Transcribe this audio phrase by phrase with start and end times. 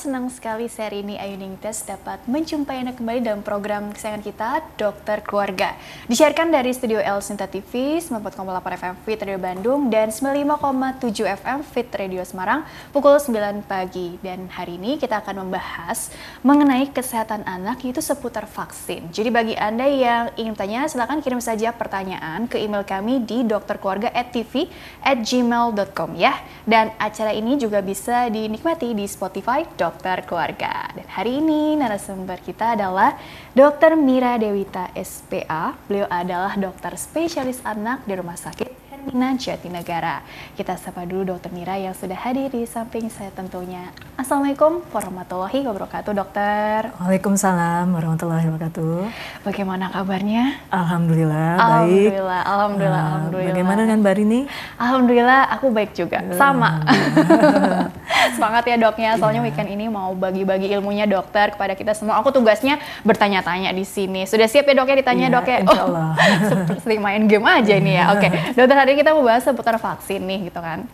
[0.00, 5.20] Senang sekali seri ini Ayu Ningtyas dapat menjumpai Anda kembali dalam program kesayangan kita, Dokter
[5.20, 5.76] Keluarga.
[6.08, 11.92] Disiarkan dari Studio L Sinta TV, 94,8 FM Fit Radio Bandung, dan 95,7 FM Fit
[11.92, 12.64] Radio Semarang,
[12.96, 14.16] pukul 9 pagi.
[14.24, 16.08] Dan hari ini kita akan membahas
[16.40, 19.04] mengenai kesehatan anak, yaitu seputar vaksin.
[19.12, 26.10] Jadi bagi Anda yang ingin tanya, silakan kirim saja pertanyaan ke email kami di dokterkeluarga@tv@gmail.com
[26.16, 26.40] ya.
[26.64, 30.86] Dan acara ini juga bisa dinikmati di Spotify Dokter Keluarga.
[30.94, 33.18] Dan hari ini narasumber kita adalah
[33.58, 33.98] Dr.
[33.98, 35.74] Mira Dewita SPA.
[35.90, 40.22] Beliau adalah dokter spesialis anak di Rumah Sakit Hermina Jatinegara.
[40.54, 43.90] Kita sapa dulu Dokter Mira yang sudah hadir di samping saya tentunya.
[44.14, 46.94] Assalamualaikum warahmatullahi wabarakatuh, Dokter.
[47.00, 49.10] Waalaikumsalam warahmatullahi wabarakatuh.
[49.42, 50.60] Bagaimana kabarnya?
[50.70, 52.14] Alhamdulillah, baik.
[52.14, 53.48] Alhamdulillah, alhamdulillah, Uh, alhamdulillah.
[53.50, 54.40] Bagaimana dengan Mbak Rini?
[54.78, 56.22] Alhamdulillah, aku baik juga.
[56.38, 56.78] Sama.
[58.36, 62.20] Semangat ya doknya, soalnya weekend ini mau bagi-bagi ilmunya dokter kepada kita semua.
[62.20, 64.28] Aku tugasnya bertanya-tanya di sini.
[64.28, 65.58] Sudah siap ya dok ya ditanya Iya, dok ya?
[65.64, 66.08] insya Allah.
[66.48, 68.04] seperti sering main game aja ini ya.
[68.12, 70.84] Oke, dokter hari ini kita mau bahas seputar vaksin nih gitu kan.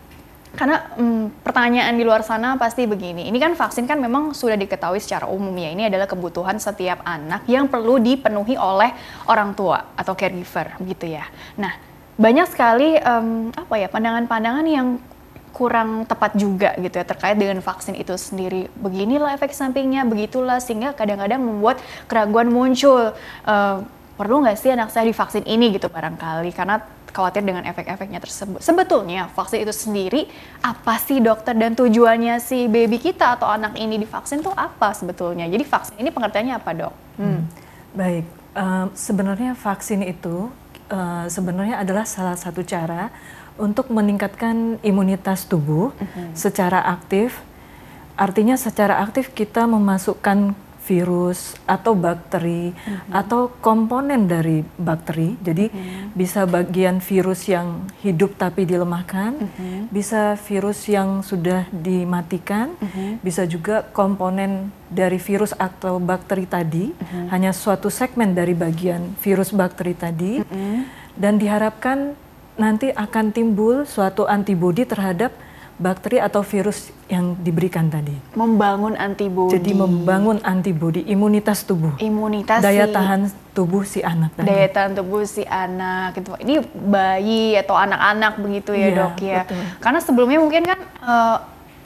[0.56, 3.28] Karena hmm, pertanyaan di luar sana pasti begini.
[3.28, 5.69] Ini kan vaksin kan memang sudah diketahui secara umum ya.
[5.69, 8.97] Ini adalah kebutuhan setiap anak yang perlu dipenuhi oleh
[9.28, 11.28] orang tua atau caregiver gitu ya.
[11.60, 11.77] Nah,
[12.16, 14.97] banyak sekali em, apa ya pandangan-pandangan yang
[15.57, 18.69] kurang tepat juga gitu ya terkait dengan vaksin itu sendiri.
[18.77, 23.17] Beginilah efek sampingnya, begitulah sehingga kadang-kadang membuat keraguan muncul.
[23.49, 23.77] Eh,
[24.21, 28.61] perlu nggak sih anak saya divaksin ini gitu barangkali karena khawatir dengan efek-efeknya tersebut.
[28.61, 30.28] Sebetulnya vaksin itu sendiri
[30.61, 35.49] apa sih dokter dan tujuannya si baby kita atau anak ini divaksin tuh apa sebetulnya?
[35.49, 36.95] Jadi vaksin ini pengertiannya apa dok?
[37.16, 37.49] Hmm.
[37.97, 40.53] Baik, eh, sebenarnya vaksin itu
[40.93, 43.09] eh, sebenarnya adalah salah satu cara
[43.56, 45.93] untuk meningkatkan imunitas tubuh
[46.33, 47.41] secara aktif.
[48.17, 50.56] Artinya secara aktif kita memasukkan
[50.87, 52.71] virus atau bakteri
[53.11, 55.34] atau komponen dari bakteri.
[55.43, 55.66] Jadi
[56.15, 59.34] bisa bagian virus yang hidup tapi dilemahkan,
[59.91, 62.78] bisa virus yang sudah dimatikan,
[63.19, 66.95] bisa juga komponen dari virus atau bakteri tadi,
[67.34, 70.39] hanya suatu segmen dari bagian virus bakteri tadi,
[71.19, 72.15] dan diharapkan
[72.56, 75.33] nanti akan timbul suatu antibodi terhadap
[75.77, 78.17] bakteri atau virus yang diberikan tadi.
[78.33, 79.61] Membangun antibodi.
[79.61, 83.21] Jadi membangun antibodi imunitas tubuh, imunitas daya si- tahan
[83.53, 84.49] tubuh si anak tadi.
[84.49, 86.33] daya tahan tubuh si anak gitu.
[86.34, 89.41] Ini bayi atau anak-anak begitu ya Iya, dok ya.
[89.45, 89.61] betul.
[89.78, 91.37] Karena sebelumnya mungkin kan eh,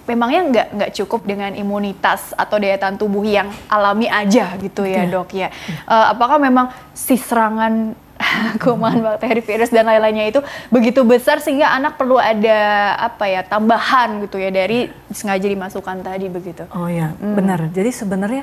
[0.07, 5.03] memangnya nggak nggak cukup dengan imunitas atau daya tahan tubuh yang alami aja gitu ya
[5.03, 5.11] Iya.
[5.11, 5.51] dok ya.
[5.85, 7.99] Eh, apakah memang si serangan
[8.63, 14.25] kuman bakteri virus dan lain-lainnya itu begitu besar sehingga anak perlu ada apa ya tambahan
[14.29, 16.69] gitu ya dari sengaja dimasukkan tadi begitu.
[16.77, 17.73] Oh ya, benar.
[17.73, 18.43] Jadi sebenarnya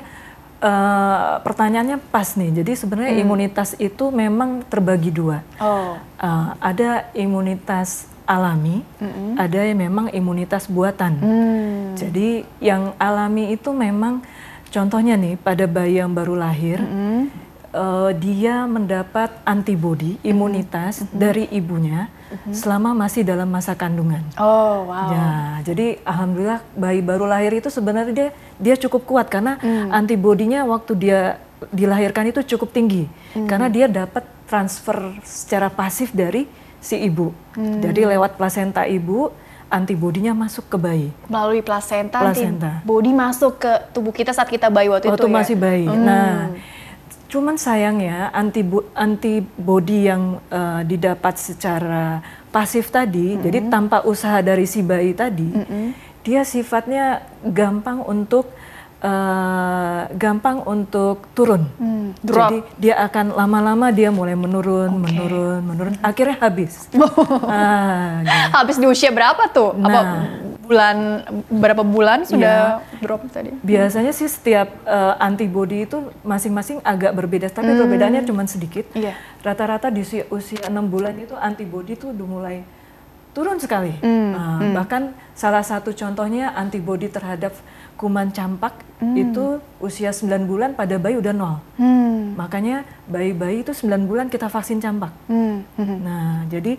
[0.60, 2.62] eh, pertanyaannya pas nih.
[2.62, 5.42] Jadi sebenarnya imunitas itu memang terbagi dua.
[5.62, 5.96] Oh.
[6.18, 8.84] Eh, ada imunitas alami,
[9.40, 11.16] ada yang memang imunitas buatan.
[11.16, 11.96] Hmm.
[11.96, 14.20] Jadi yang alami itu memang
[14.68, 16.76] contohnya nih pada bayi yang baru lahir,
[17.70, 22.08] eh, dia mendapat antibodi imunitas dari ibunya
[22.52, 24.20] selama masih dalam masa kandungan.
[24.36, 25.08] Oh, wow.
[25.08, 25.28] Ya,
[25.64, 28.28] jadi alhamdulillah bayi baru lahir itu sebenarnya dia
[28.60, 29.56] dia cukup kuat karena
[29.88, 31.20] antibodinya waktu dia
[31.72, 33.08] dilahirkan itu cukup tinggi
[33.48, 36.44] karena dia dapat transfer secara pasif dari
[36.84, 37.32] si ibu.
[37.56, 39.32] Jadi lewat plasenta ibu
[39.68, 41.08] antibodinya masuk ke bayi.
[41.28, 42.80] melalui plasenta, Plasenta.
[42.80, 45.36] antibody masuk ke tubuh kita saat kita bayi waktu, waktu itu ya?
[45.36, 45.84] masih bayi.
[45.84, 46.04] Hmm.
[46.08, 46.32] Nah,
[47.28, 53.44] cuman sayangnya antibo- antibodi yang eh, didapat secara pasif tadi, Hmm.
[53.44, 55.52] jadi tanpa usaha dari si bayi tadi,
[56.24, 58.48] dia sifatnya gampang untuk
[58.98, 61.66] eh, gampang untuk turun.
[61.78, 62.50] Hmm, drop.
[62.50, 66.90] Jadi dia akan lama-lama dia mulai menurun, menurun, menurun, akhirnya habis.
[67.46, 68.48] ah, gitu.
[68.54, 69.74] Habis di usia berapa tuh?
[69.78, 70.24] Apa Nah.
[70.68, 70.96] bulan
[71.48, 73.54] berapa bulan sudah drop tadi?
[73.64, 78.84] Biasanya sih setiap eh, antibody itu masing-masing agak berbeda, tapi perbedaannya cuma sedikit.
[78.92, 79.14] Iya.
[79.40, 82.56] Rata-rata di usia, usia 6 bulan itu antibody itu udah mulai
[83.32, 83.94] turun sekali.
[84.02, 87.54] Nah, Bahkan salah satu contohnya antibody terhadap
[87.98, 88.78] kuman campak
[89.18, 91.58] itu usia 9 bulan pada bayi udah nol.
[91.74, 92.38] Hmm.
[92.38, 95.10] Makanya bayi-bayi itu 9 bulan kita vaksin campak.
[95.26, 95.66] Hmm.
[95.74, 95.98] hmm.
[96.02, 96.78] Nah, jadi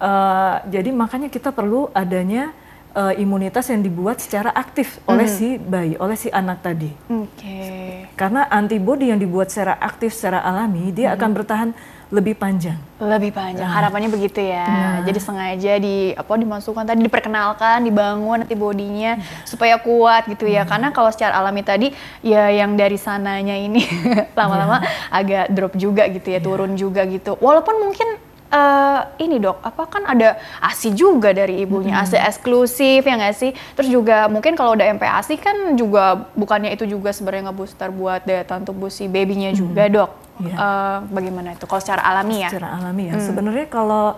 [0.00, 2.52] eh, jadi makanya kita perlu adanya
[2.94, 5.34] uh, imunitas yang dibuat secara aktif oleh mm.
[5.34, 6.90] si bayi, oleh si anak tadi.
[7.06, 7.38] Oke.
[7.38, 7.90] Okay.
[8.18, 11.16] Karena antibodi yang dibuat secara aktif secara alami dia mm.
[11.18, 11.70] akan bertahan
[12.10, 12.74] lebih panjang.
[12.98, 13.70] Lebih panjang.
[13.70, 13.74] Nah.
[13.78, 14.66] Harapannya begitu ya.
[14.66, 14.98] Nah.
[15.06, 19.46] Jadi sengaja di apa dimasukkan tadi diperkenalkan, dibangun antibodinya ya.
[19.46, 20.66] supaya kuat gitu ya.
[20.66, 20.70] Hmm.
[20.74, 23.86] Karena kalau secara alami tadi ya yang dari sananya ini
[24.38, 24.90] lama-lama ya.
[25.14, 27.38] agak drop juga gitu ya, turun juga gitu.
[27.38, 28.18] Walaupun mungkin
[28.50, 32.02] uh, ini dok, apa kan ada ASI juga dari ibunya, hmm.
[32.04, 33.54] ASI eksklusif ya nggak sih?
[33.78, 38.42] Terus juga mungkin kalau udah MPASI kan juga bukannya itu juga sebenarnya ngebooster buat daya
[38.42, 39.58] tahan tubuh si babynya hmm.
[39.58, 40.10] juga dok.
[40.40, 40.48] Yeah.
[40.50, 40.56] Iya.
[40.56, 41.64] Uh, bagaimana itu?
[41.68, 42.50] Kalau secara alami ya?
[42.50, 43.14] Secara alami ya.
[43.16, 43.24] Hmm.
[43.24, 44.16] Sebenarnya kalau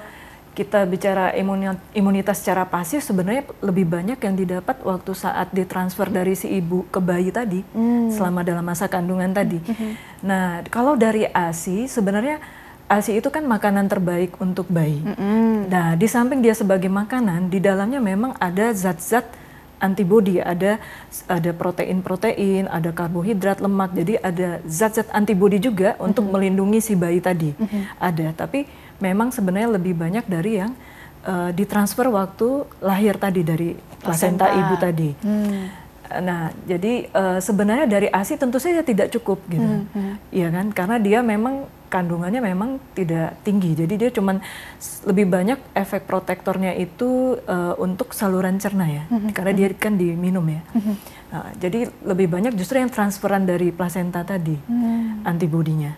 [0.53, 1.33] kita bicara
[1.97, 7.01] imunitas secara pasif sebenarnya lebih banyak yang didapat waktu saat ditransfer dari si ibu ke
[7.01, 8.13] bayi tadi hmm.
[8.13, 9.57] selama dalam masa kandungan tadi.
[9.65, 9.97] Hmm.
[10.21, 12.37] Nah, kalau dari ASI sebenarnya
[12.85, 15.01] ASI itu kan makanan terbaik untuk bayi.
[15.01, 15.73] Hmm.
[15.73, 19.25] Nah, di samping dia sebagai makanan, di dalamnya memang ada zat-zat
[19.83, 20.79] antibodi, ada
[21.27, 23.91] ada protein-protein, ada karbohidrat, lemak.
[23.99, 26.07] Jadi ada zat-zat antibodi juga mm-hmm.
[26.07, 27.51] untuk melindungi si bayi tadi.
[27.51, 27.83] Mm-hmm.
[27.99, 28.71] Ada, tapi
[29.03, 30.73] memang sebenarnya lebih banyak dari yang
[31.27, 35.11] uh, ditransfer waktu lahir tadi dari plasenta, ibu tadi.
[35.19, 35.82] Mm.
[36.11, 39.63] Nah, jadi uh, sebenarnya dari ASI tentu saja tidak cukup gitu.
[39.63, 40.35] Mm-hmm.
[40.35, 40.67] Iya kan?
[40.75, 43.77] Karena dia memang kandungannya memang tidak tinggi.
[43.77, 44.41] Jadi dia cuman
[45.05, 49.31] lebih banyak efek protektornya itu uh, untuk saluran cerna ya, mm -hmm.
[49.37, 50.65] karena dia kan diminum ya.
[50.73, 50.95] Mm -hmm.
[51.29, 55.29] nah, jadi lebih banyak justru yang transferan dari plasenta tadi mm.
[55.29, 55.93] antibodinya.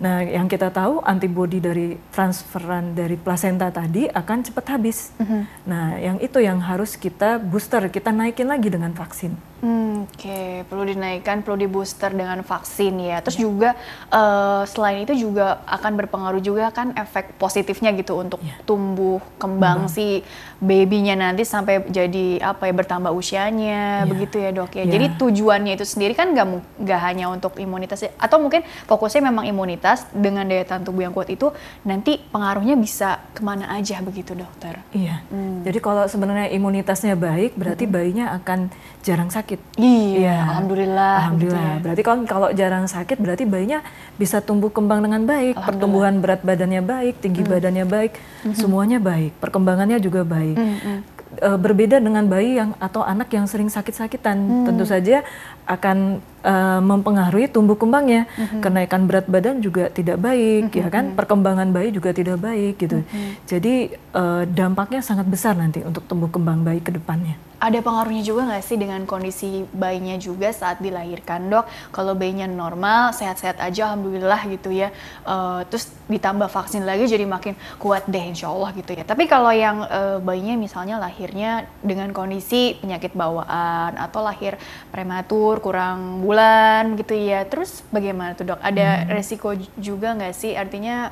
[0.00, 5.12] Nah, yang kita tahu antibodi dari transferan dari plasenta tadi akan cepat habis.
[5.20, 5.42] Mm -hmm.
[5.68, 9.49] Nah, yang itu yang harus kita booster, kita naikin lagi dengan vaksin.
[9.60, 10.48] Hmm, Oke, okay.
[10.64, 13.20] perlu dinaikkan, perlu di booster dengan vaksin ya.
[13.20, 13.42] Terus ya.
[13.44, 13.70] juga
[14.08, 18.56] uh, selain itu juga akan berpengaruh juga kan efek positifnya gitu untuk ya.
[18.64, 19.92] tumbuh kembang hmm.
[19.92, 20.24] si
[20.64, 24.08] babynya nanti sampai jadi apa ya bertambah usianya, ya.
[24.08, 24.88] begitu ya dok ya.
[24.88, 24.96] ya.
[24.96, 26.46] Jadi tujuannya itu sendiri kan nggak
[26.80, 31.28] nggak hanya untuk imunitas atau mungkin fokusnya memang imunitas dengan daya tahan tubuh yang kuat
[31.28, 31.52] itu
[31.84, 34.80] nanti pengaruhnya bisa ke mana aja begitu dokter?
[34.96, 35.20] Iya.
[35.28, 35.60] Hmm.
[35.68, 37.92] Jadi kalau sebenarnya imunitasnya baik, berarti hmm.
[37.92, 39.80] bayinya akan jarang sakit.
[39.80, 40.36] Iya, ya.
[40.52, 41.16] alhamdulillah.
[41.24, 41.56] Alhamdulillah.
[41.56, 41.82] Gitu ya.
[41.82, 43.80] Berarti kalau kalau jarang sakit berarti bayinya
[44.20, 47.50] bisa tumbuh kembang dengan baik, pertumbuhan berat badannya baik, tinggi hmm.
[47.50, 48.12] badannya baik,
[48.44, 48.54] hmm.
[48.56, 50.56] semuanya baik, perkembangannya juga baik.
[50.56, 50.78] Hmm.
[50.80, 51.00] hmm.
[51.30, 54.64] E, berbeda dengan bayi yang atau anak yang sering sakit-sakitan, hmm.
[54.68, 55.24] tentu saja
[55.66, 58.26] akan uh, mempengaruhi tumbuh kembangnya.
[58.36, 58.60] Mm-hmm.
[58.60, 60.80] Kenaikan berat badan juga tidak baik, mm-hmm.
[60.80, 61.04] ya kan?
[61.16, 63.04] Perkembangan bayi juga tidak baik gitu.
[63.04, 63.30] Mm-hmm.
[63.46, 63.74] Jadi
[64.16, 68.64] uh, dampaknya sangat besar nanti untuk tumbuh kembang bayi ke depannya ada pengaruhnya juga nggak
[68.64, 71.68] sih dengan kondisi bayinya juga saat dilahirkan dok?
[71.92, 74.88] Kalau bayinya normal, sehat-sehat aja, alhamdulillah gitu ya.
[75.28, 79.04] Uh, terus ditambah vaksin lagi jadi makin kuat deh insya Allah gitu ya.
[79.04, 84.56] Tapi kalau yang uh, bayinya misalnya lahirnya dengan kondisi penyakit bawaan atau lahir
[84.88, 87.42] prematur, kurang bulan gitu ya.
[87.50, 88.62] Terus bagaimana tuh dok?
[88.62, 89.08] Ada hmm.
[89.18, 90.54] resiko juga nggak sih?
[90.54, 91.10] Artinya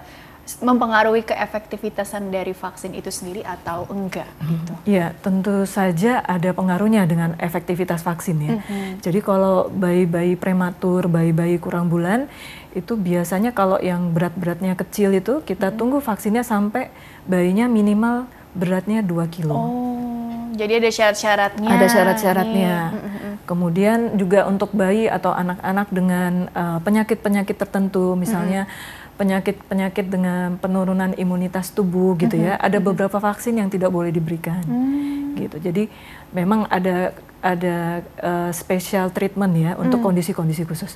[0.64, 4.72] mempengaruhi keefektivitasan dari vaksin itu sendiri atau enggak gitu.
[4.88, 8.52] Ya, tentu saja ada pengaruhnya dengan efektivitas vaksin ya.
[8.56, 8.88] Mm -hmm.
[9.04, 12.32] Jadi kalau bayi-bayi prematur, bayi-bayi kurang bulan
[12.72, 15.78] itu biasanya kalau yang berat-beratnya kecil itu kita mm -hmm.
[15.78, 16.88] tunggu vaksinnya sampai
[17.28, 18.24] bayinya minimal
[18.56, 19.52] beratnya 2 kilo.
[19.52, 21.68] Oh, jadi ada syarat-syaratnya.
[21.68, 22.74] Ada syarat-syaratnya.
[22.88, 23.17] Mm -hmm.
[23.48, 28.72] Kemudian juga untuk bayi atau anak-anak dengan eh, penyakit-penyakit uh, tertentu misalnya mm
[29.04, 32.54] -hmm penyakit-penyakit dengan penurunan imunitas tubuh gitu ya.
[32.54, 32.66] Mm -hmm.
[32.70, 34.62] Ada beberapa vaksin yang tidak boleh diberikan.
[34.62, 35.34] Mm.
[35.34, 35.56] Gitu.
[35.58, 35.84] Jadi
[36.30, 37.10] memang ada
[37.42, 40.06] ada uh, special treatment ya untuk mm.
[40.06, 40.94] kondisi-kondisi khusus.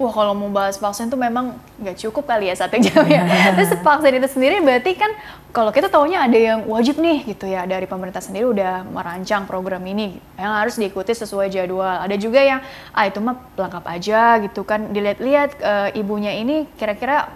[0.00, 3.20] Wah kalau mau bahas vaksin tuh memang nggak cukup kali ya satu jam ya.
[3.60, 5.12] Terus vaksin itu sendiri berarti kan
[5.52, 9.84] kalau kita taunya ada yang wajib nih gitu ya dari pemerintah sendiri udah merancang program
[9.84, 12.00] ini yang harus diikuti sesuai jadwal.
[12.00, 12.64] Ada juga yang
[12.96, 17.28] ah itu mah lengkap aja gitu kan dilihat-lihat uh, ibunya ini kira-kira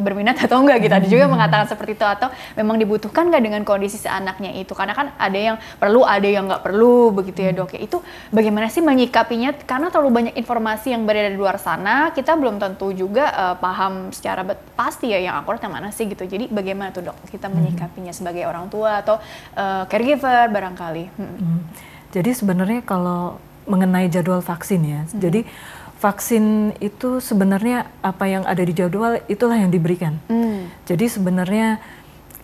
[0.00, 0.94] berminat atau enggak gitu.
[0.94, 1.32] Ada juga hmm.
[1.36, 4.72] mengatakan seperti itu atau memang dibutuhkan nggak dengan kondisi si anaknya itu.
[4.72, 7.76] Karena kan ada yang perlu, ada yang nggak perlu begitu ya dok.
[7.76, 8.00] Ya itu
[8.32, 9.52] bagaimana sih menyikapinya?
[9.68, 14.14] Karena terlalu banyak informasi yang beredar di luar sana, kita belum tentu juga uh, paham
[14.14, 16.24] secara pasti ya yang akurat yang mana sih gitu.
[16.24, 17.54] Jadi bagaimana tuh dok kita hmm.
[17.56, 19.20] menyikapinya sebagai orang tua atau
[19.58, 21.04] uh, caregiver barangkali?
[21.18, 21.36] Hmm.
[21.36, 21.60] Hmm.
[22.12, 25.22] Jadi sebenarnya kalau mengenai jadwal vaksin ya, hmm.
[25.22, 25.40] jadi
[26.02, 30.18] vaksin itu sebenarnya apa yang ada di jadwal itulah yang diberikan.
[30.26, 30.66] Mm.
[30.82, 31.78] Jadi sebenarnya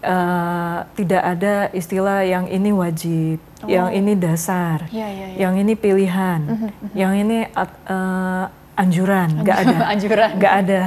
[0.07, 3.67] uh, tidak ada istilah yang ini wajib, oh.
[3.67, 5.38] yang ini dasar, yeah, yeah, yeah.
[5.43, 6.71] yang ini pilihan, mm -hmm.
[6.95, 8.47] yang ini uh,
[8.83, 10.81] anjuran, nggak ada, anjuran, nggak ada.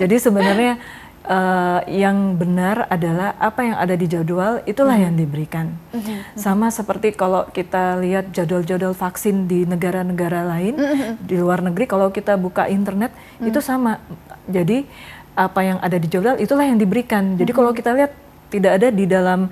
[0.00, 0.80] Jadi sebenarnya
[1.26, 5.04] uh, yang benar adalah apa yang ada di jadwal itulah hmm.
[5.08, 5.66] yang diberikan.
[5.94, 6.26] Hmm.
[6.34, 11.22] Sama seperti kalau kita lihat jadwal-jadwal vaksin di negara-negara lain hmm.
[11.22, 13.48] di luar negeri, kalau kita buka internet hmm.
[13.50, 14.02] itu sama.
[14.50, 14.86] Jadi
[15.32, 17.38] apa yang ada di jadwal itulah yang diberikan.
[17.38, 17.58] Jadi hmm.
[17.58, 18.12] kalau kita lihat
[18.52, 19.48] tidak ada di dalam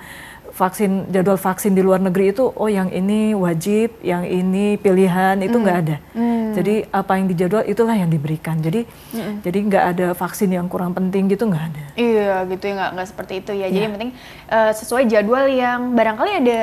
[0.61, 5.57] vaksin jadwal vaksin di luar negeri itu oh yang ini wajib, yang ini pilihan itu
[5.57, 5.85] nggak hmm.
[5.89, 5.97] ada.
[6.13, 6.53] Hmm.
[6.53, 8.61] Jadi apa yang dijadwal itulah yang diberikan.
[8.61, 9.41] Jadi hmm.
[9.41, 11.85] jadi nggak ada vaksin yang kurang penting gitu nggak ada.
[11.97, 13.67] Iya gitu ya nggak nggak seperti itu ya.
[13.73, 13.85] Jadi yeah.
[13.89, 14.13] yang penting
[14.53, 16.61] uh, sesuai jadwal yang barangkali ada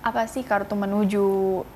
[0.00, 1.24] apa sih kartu menuju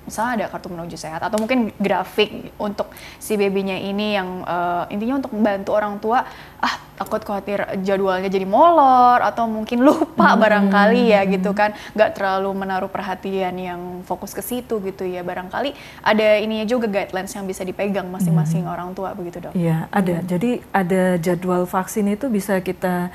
[0.09, 2.89] misalnya ada kartu menuju sehat atau mungkin grafik untuk
[3.21, 6.25] si babynya ini yang uh, intinya untuk membantu orang tua
[6.65, 10.41] ah takut khawatir jadwalnya jadi molor atau mungkin lupa hmm.
[10.41, 15.75] barangkali ya gitu kan nggak terlalu menaruh perhatian yang fokus ke situ gitu ya barangkali
[16.03, 18.75] ada ininya juga guidelines yang bisa dipegang masing-masing hmm.
[18.75, 19.53] orang tua begitu dok?
[19.59, 20.27] Iya ada hmm.
[20.27, 23.11] jadi ada jadwal vaksin itu bisa kita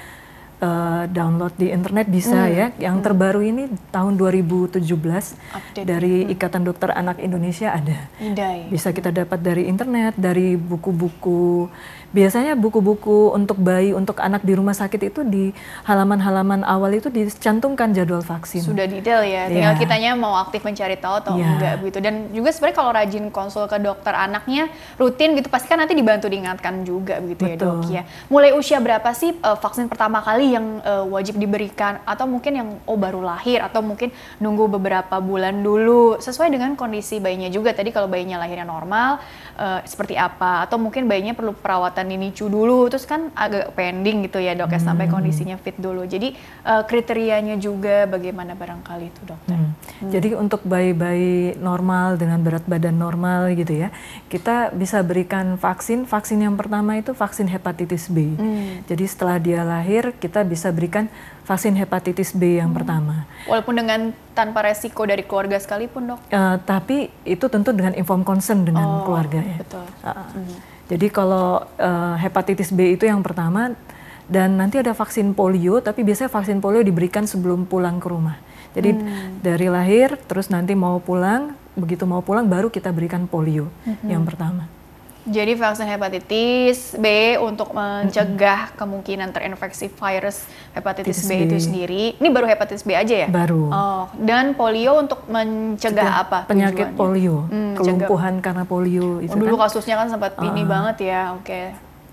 [0.59, 2.53] uh, download di internet bisa hmm.
[2.53, 2.67] ya.
[2.77, 3.05] Yang hmm.
[3.07, 5.85] terbaru ini tahun 2017 Update.
[5.87, 6.33] dari hmm.
[6.35, 7.97] Ikatan Dokter Anak Indonesia ada.
[8.19, 8.67] Indai.
[8.69, 11.71] Bisa kita dapat dari internet, dari buku-buku
[12.09, 15.53] biasanya buku-buku untuk bayi untuk anak di rumah sakit itu di
[15.85, 18.65] halaman-halaman awal itu dicantumkan jadwal vaksin.
[18.65, 19.81] Sudah detail ya, tinggal yeah.
[19.81, 21.53] kitanya mau aktif mencari tahu atau yeah.
[21.53, 21.99] enggak begitu.
[22.01, 26.25] Dan juga sebenarnya kalau rajin konsul ke dokter anaknya rutin gitu pasti kan nanti dibantu
[26.31, 27.53] diingatkan juga begitu Betul.
[27.53, 28.03] ya dok ya.
[28.31, 32.69] Mulai usia berapa sih uh, vaksin pertama kali yang uh, wajib diberikan atau mungkin yang
[32.89, 34.09] oh baru lahir atau mungkin
[34.41, 37.75] nunggu beberapa bulan dulu sesuai dengan kondisi bayinya juga.
[37.75, 39.21] Tadi kalau bayinya lahirnya normal
[39.59, 44.23] uh, seperti apa atau mungkin bayinya perlu perawatan ini cu dulu terus kan agak pending
[44.29, 45.13] gitu ya dok ya sampai hmm.
[45.19, 46.31] kondisinya fit dulu jadi
[46.63, 49.71] uh, kriterianya juga bagaimana barangkali itu dokter hmm.
[50.05, 50.11] Hmm.
[50.13, 53.91] jadi untuk bayi-bayi normal dengan berat badan normal gitu ya
[54.31, 58.87] kita bisa berikan vaksin vaksin yang pertama itu vaksin hepatitis B hmm.
[58.87, 61.11] jadi setelah dia lahir kita bisa berikan
[61.49, 62.77] vaksin hepatitis B yang hmm.
[62.77, 63.25] pertama.
[63.49, 66.19] Walaupun dengan tanpa resiko dari keluarga sekalipun dok?
[66.29, 69.57] Uh, tapi itu tentu dengan inform concern dengan oh, keluarga ya.
[69.57, 69.85] Betul.
[70.05, 70.55] Uh, hmm.
[70.89, 73.77] Jadi kalau uh, hepatitis B itu yang pertama
[74.25, 78.41] dan nanti ada vaksin polio, tapi biasanya vaksin polio diberikan sebelum pulang ke rumah.
[78.73, 79.41] Jadi hmm.
[79.41, 84.09] dari lahir terus nanti mau pulang, begitu mau pulang baru kita berikan polio hmm.
[84.09, 84.78] yang pertama.
[85.27, 92.03] Jadi vaksin hepatitis B untuk mencegah kemungkinan terinfeksi virus hepatitis B, B itu sendiri.
[92.15, 93.27] Ini baru hepatitis B aja ya?
[93.27, 93.67] Baru.
[93.67, 96.39] Oh, dan polio untuk mencegah Cegah apa?
[96.47, 96.99] Penyakit tujuannya?
[96.99, 99.67] polio, hmm, kelumpuhan karena polio itu oh, Dulu kan?
[99.67, 100.47] kasusnya kan sempat uh.
[100.47, 101.35] ini banget ya.
[101.35, 101.45] Oke.
[101.45, 101.65] Okay.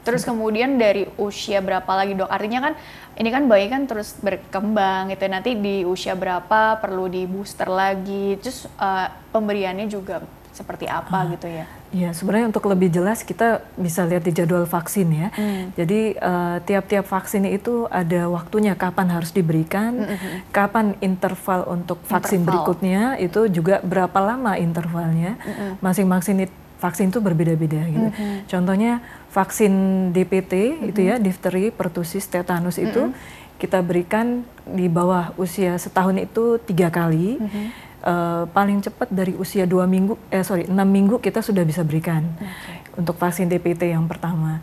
[0.06, 2.30] Terus kemudian dari usia berapa lagi dok?
[2.30, 2.72] Artinya kan
[3.18, 5.26] ini kan bayi kan terus berkembang gitu.
[5.26, 8.38] Nanti di usia berapa perlu di booster lagi.
[8.38, 10.22] Terus uh, pemberiannya juga
[10.56, 11.64] seperti apa uh, gitu ya?
[11.92, 15.28] Ya sebenarnya untuk lebih jelas kita bisa lihat di jadwal vaksin ya.
[15.36, 15.76] Hmm.
[15.76, 20.08] Jadi uh, tiap-tiap vaksin itu ada waktunya kapan harus diberikan, hmm.
[20.08, 20.38] hmm, hmm.
[20.50, 22.48] kapan interval untuk vaksin interval.
[22.48, 25.36] berikutnya itu juga berapa lama intervalnya.
[25.44, 25.52] Hmm.
[25.52, 25.72] hmm.
[25.84, 26.48] Masing-masing
[26.80, 28.08] vaksin itu berbeda-beda gitu.
[28.16, 28.48] Hmm.
[28.48, 29.72] Contohnya vaksin
[30.16, 30.88] DPT hmm.
[30.88, 33.12] itu ya difteri, pertusis, tetanus itu
[33.56, 37.40] kita berikan di bawah usia setahun itu tiga kali.
[37.40, 41.82] Hmm uh, paling cepat dari usia dua minggu, eh sorry enam minggu kita sudah bisa
[41.82, 42.94] berikan okay.
[42.94, 44.62] untuk vaksin DPT yang pertama.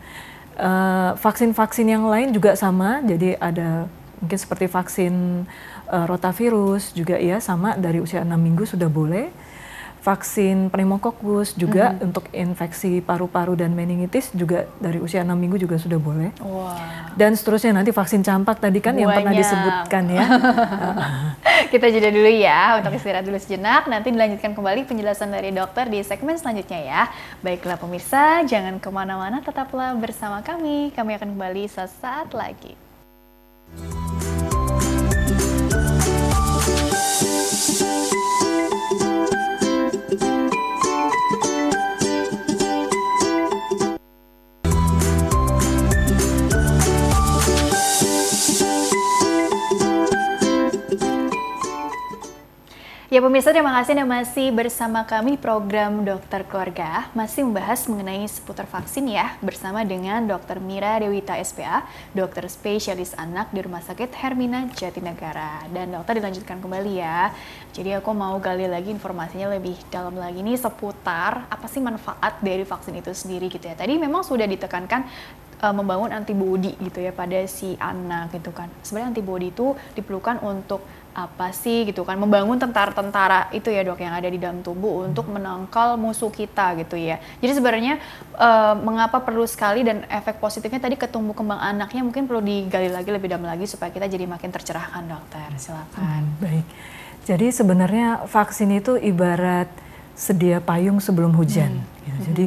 [0.54, 3.90] Eh, vaksin-vaksin uh, yang lain juga sama, jadi ada
[4.22, 5.44] mungkin seperti vaksin
[5.90, 9.34] uh, rotavirus juga ya sama dari usia enam minggu sudah boleh
[10.04, 12.04] vaksin pneumokokus juga mm.
[12.04, 16.28] untuk infeksi paru-paru dan meningitis juga dari usia 6 minggu juga sudah boleh.
[16.44, 16.76] Wow.
[17.16, 19.00] Dan seterusnya nanti vaksin campak tadi kan Banyak.
[19.00, 20.24] yang pernah disebutkan ya.
[21.72, 23.88] Kita jeda dulu ya untuk istirahat dulu sejenak.
[23.88, 27.02] Nanti dilanjutkan kembali penjelasan dari dokter di segmen selanjutnya ya.
[27.40, 30.92] Baiklah pemirsa, jangan ke mana-mana, tetaplah bersama kami.
[30.92, 32.76] Kami akan kembali sesaat lagi.
[53.14, 58.66] Ya pemirsa terima kasih Anda masih bersama kami program Dokter Keluarga masih membahas mengenai seputar
[58.66, 64.66] vaksin ya bersama dengan Dokter Mira Dewita SPA, dokter spesialis anak di Rumah Sakit Hermina
[64.74, 65.62] Jatinegara.
[65.70, 67.30] Dan dokter dilanjutkan kembali ya.
[67.70, 72.66] Jadi aku mau gali lagi informasinya lebih dalam lagi nih seputar apa sih manfaat dari
[72.66, 73.78] vaksin itu sendiri gitu ya.
[73.78, 75.06] Tadi memang sudah ditekankan
[75.64, 78.68] uh, membangun antibodi gitu ya pada si anak gitu kan.
[78.84, 84.18] Sebenarnya antibodi itu diperlukan untuk apa sih gitu kan membangun tentara-tentara itu ya dok yang
[84.18, 87.94] ada di dalam tubuh untuk menangkal musuh kita gitu ya jadi sebenarnya
[88.34, 92.90] uh, mengapa perlu sekali dan efek positifnya tadi ke tumbuh kembang anaknya mungkin perlu digali
[92.90, 96.66] lagi lebih dalam lagi supaya kita jadi makin tercerahkan dokter silakan hmm, baik
[97.24, 99.70] jadi sebenarnya vaksin itu ibarat
[100.18, 102.04] sedia payung sebelum hujan hmm.
[102.10, 102.18] gitu.
[102.18, 102.26] hmm.
[102.34, 102.46] jadi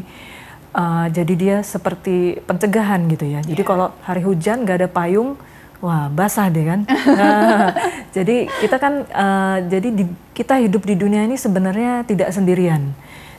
[0.74, 3.70] uh, jadi dia seperti pencegahan gitu ya jadi yeah.
[3.70, 5.38] kalau hari hujan nggak ada payung
[5.78, 6.90] Wah basah deh kan.
[6.90, 7.70] Nah,
[8.18, 12.98] jadi kita kan uh, jadi di, kita hidup di dunia ini sebenarnya tidak sendirian.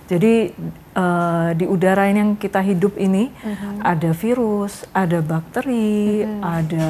[0.08, 0.54] Jadi
[0.96, 3.84] uh, di udara ini yang kita hidup ini uh-huh.
[3.84, 6.40] ada virus, ada bakteri, uh-huh.
[6.40, 6.86] ada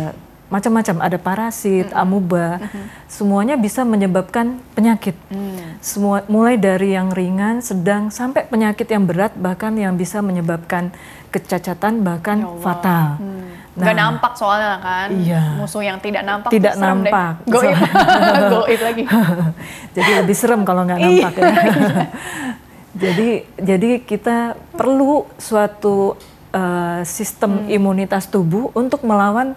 [0.48, 2.02] macam-macam, ada parasit, uh-huh.
[2.02, 2.84] amuba, uh-huh.
[3.04, 5.14] semuanya bisa menyebabkan penyakit.
[5.28, 5.76] Uh-huh.
[5.84, 10.92] Semua mulai dari yang ringan, sedang sampai penyakit yang berat bahkan yang bisa menyebabkan
[11.28, 13.06] kecacatan bahkan ya fatal.
[13.20, 13.52] Hmm.
[13.78, 15.54] Nah, Gak nampak soalnya kan, iya.
[15.54, 16.50] musuh yang tidak nampak.
[16.50, 17.32] Tidak nampak.
[17.52, 17.76] Goib,
[18.58, 19.04] goib lagi.
[19.96, 21.54] jadi lebih serem kalau nggak nampak ya.
[22.98, 26.18] jadi jadi kita perlu suatu
[26.50, 27.76] uh, sistem hmm.
[27.76, 29.54] imunitas tubuh untuk melawan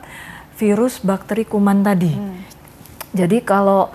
[0.62, 2.14] virus, bakteri, kuman tadi.
[2.14, 2.38] Hmm.
[3.18, 3.90] Jadi kalau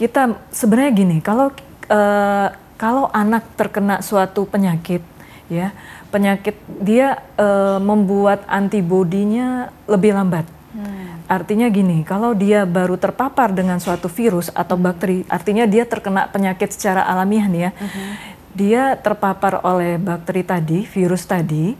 [0.00, 1.52] kita sebenarnya gini, kalau
[1.92, 2.48] uh,
[2.80, 5.04] kalau anak terkena suatu penyakit,
[5.52, 5.76] ya
[6.08, 10.48] penyakit dia uh, membuat antibodinya lebih lambat.
[10.72, 11.20] Hmm.
[11.28, 16.72] Artinya gini, kalau dia baru terpapar dengan suatu virus atau bakteri, artinya dia terkena penyakit
[16.72, 17.70] secara alamiah nih ya.
[17.76, 18.12] Hmm.
[18.50, 21.76] Dia terpapar oleh bakteri tadi, virus tadi,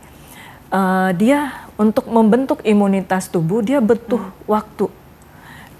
[0.71, 4.45] uh, dia untuk membentuk imunitas tubuh dia butuh hmm.
[4.45, 4.85] waktu.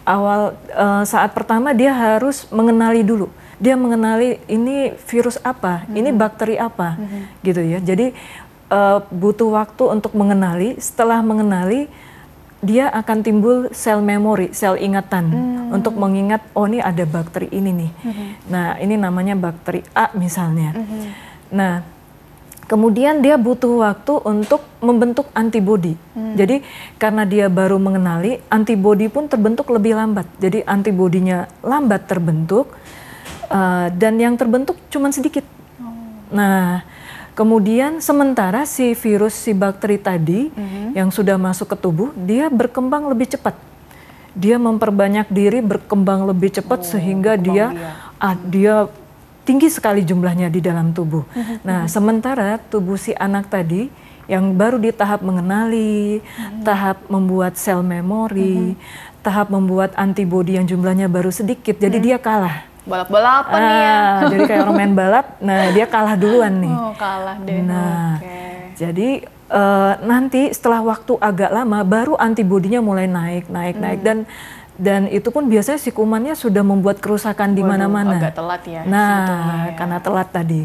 [0.02, 3.30] Awal uh, saat pertama dia harus mengenali dulu
[3.62, 5.94] dia mengenali ini virus apa, hmm.
[5.94, 7.46] ini bakteri apa, hmm.
[7.46, 7.78] gitu ya.
[7.78, 8.10] Jadi
[8.74, 10.82] uh, butuh waktu untuk mengenali.
[10.82, 11.86] Setelah mengenali,
[12.66, 15.78] dia akan timbul sel memori, sel ingatan hmm.
[15.78, 17.92] untuk mengingat oh ini ada bakteri ini nih.
[18.02, 18.30] Hmm.
[18.50, 20.74] Nah ini namanya bakteri A misalnya.
[20.74, 21.06] Hmm.
[21.54, 21.74] Nah
[22.70, 26.00] Kemudian dia butuh waktu untuk membentuk antibodi.
[26.16, 26.40] Hmm.
[26.40, 26.64] Jadi
[26.96, 30.28] karena dia baru mengenali, antibodi pun terbentuk lebih lambat.
[30.40, 32.72] Jadi antibodinya lambat terbentuk,
[33.52, 35.44] uh, dan yang terbentuk cuma sedikit.
[35.84, 35.92] Oh.
[36.32, 36.88] Nah,
[37.36, 40.96] kemudian sementara si virus si bakteri tadi mm-hmm.
[40.96, 43.60] yang sudah masuk ke tubuh, dia berkembang lebih cepat.
[44.32, 47.76] Dia memperbanyak diri, berkembang lebih cepat oh, sehingga dia
[48.16, 48.88] ah, dia
[49.44, 51.26] tinggi sekali jumlahnya di dalam tubuh.
[51.34, 51.58] Mm-hmm.
[51.66, 53.90] Nah, sementara tubuh si anak tadi
[54.30, 56.62] yang baru di tahap mengenali, mm-hmm.
[56.64, 59.22] tahap membuat sel memori, mm-hmm.
[59.26, 62.08] tahap membuat antibodi yang jumlahnya baru sedikit, jadi mm-hmm.
[62.08, 64.00] dia kalah balap-balapan ah, nih ya.
[64.34, 66.74] Jadi kayak orang main balap, nah dia kalah duluan nih.
[66.74, 67.62] Oh, kalah deh.
[67.62, 68.74] Nah, okay.
[68.74, 69.10] jadi
[69.52, 73.84] uh, nanti setelah waktu agak lama baru antibodinya mulai naik, naik, hmm.
[73.84, 74.18] naik dan
[74.80, 78.18] dan itu pun biasanya si kumannya sudah membuat kerusakan di mana-mana.
[78.18, 78.82] Agak telat ya.
[78.88, 79.76] Nah, ya.
[79.76, 80.64] karena telat tadi.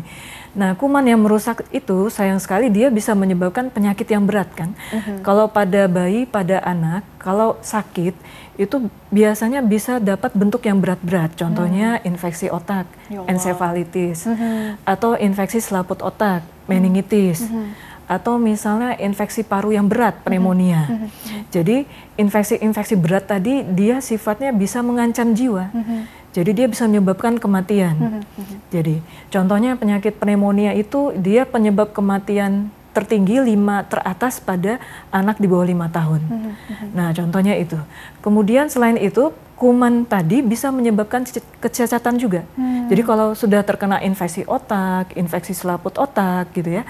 [0.57, 4.73] Nah, kuman yang merusak itu sayang sekali dia bisa menyebabkan penyakit yang berat kan.
[4.89, 5.19] Uh -huh.
[5.21, 8.17] Kalau pada bayi, pada anak, kalau sakit
[8.57, 11.37] itu biasanya bisa dapat bentuk yang berat-berat.
[11.37, 12.09] Contohnya hmm.
[12.09, 14.81] infeksi otak, ya ensefalitis, hmm.
[14.89, 17.86] atau infeksi selaput otak, meningitis, hmm.
[18.07, 20.87] Atau misalnya infeksi paru yang berat, pneumonia.
[20.87, 21.11] Hmm.
[21.51, 25.75] Jadi infeksi-infeksi berat tadi dia sifatnya bisa mengancam jiwa.
[25.75, 26.07] Hmm.
[26.31, 28.23] Jadi dia bisa menyebabkan kematian.
[28.69, 29.01] Jadi
[29.33, 34.81] contohnya penyakit pneumonia itu dia penyebab kematian tertinggi lima teratas pada
[35.13, 36.21] anak di bawah lima tahun.
[36.25, 36.89] Mm -hmm.
[36.97, 37.77] Nah, contohnya itu.
[38.25, 41.25] Kemudian selain itu, kuman tadi bisa menyebabkan
[41.61, 42.45] kecacatan juga.
[42.57, 42.89] Hmm.
[42.89, 46.89] Jadi kalau sudah terkena infeksi otak, infeksi selaput otak gitu ya,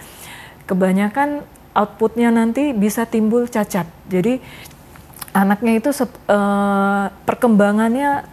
[0.66, 3.86] kebanyakan outputnya nanti bisa timbul cacat.
[4.10, 4.42] Jadi
[5.36, 8.24] anaknya itu uh, perkembangannya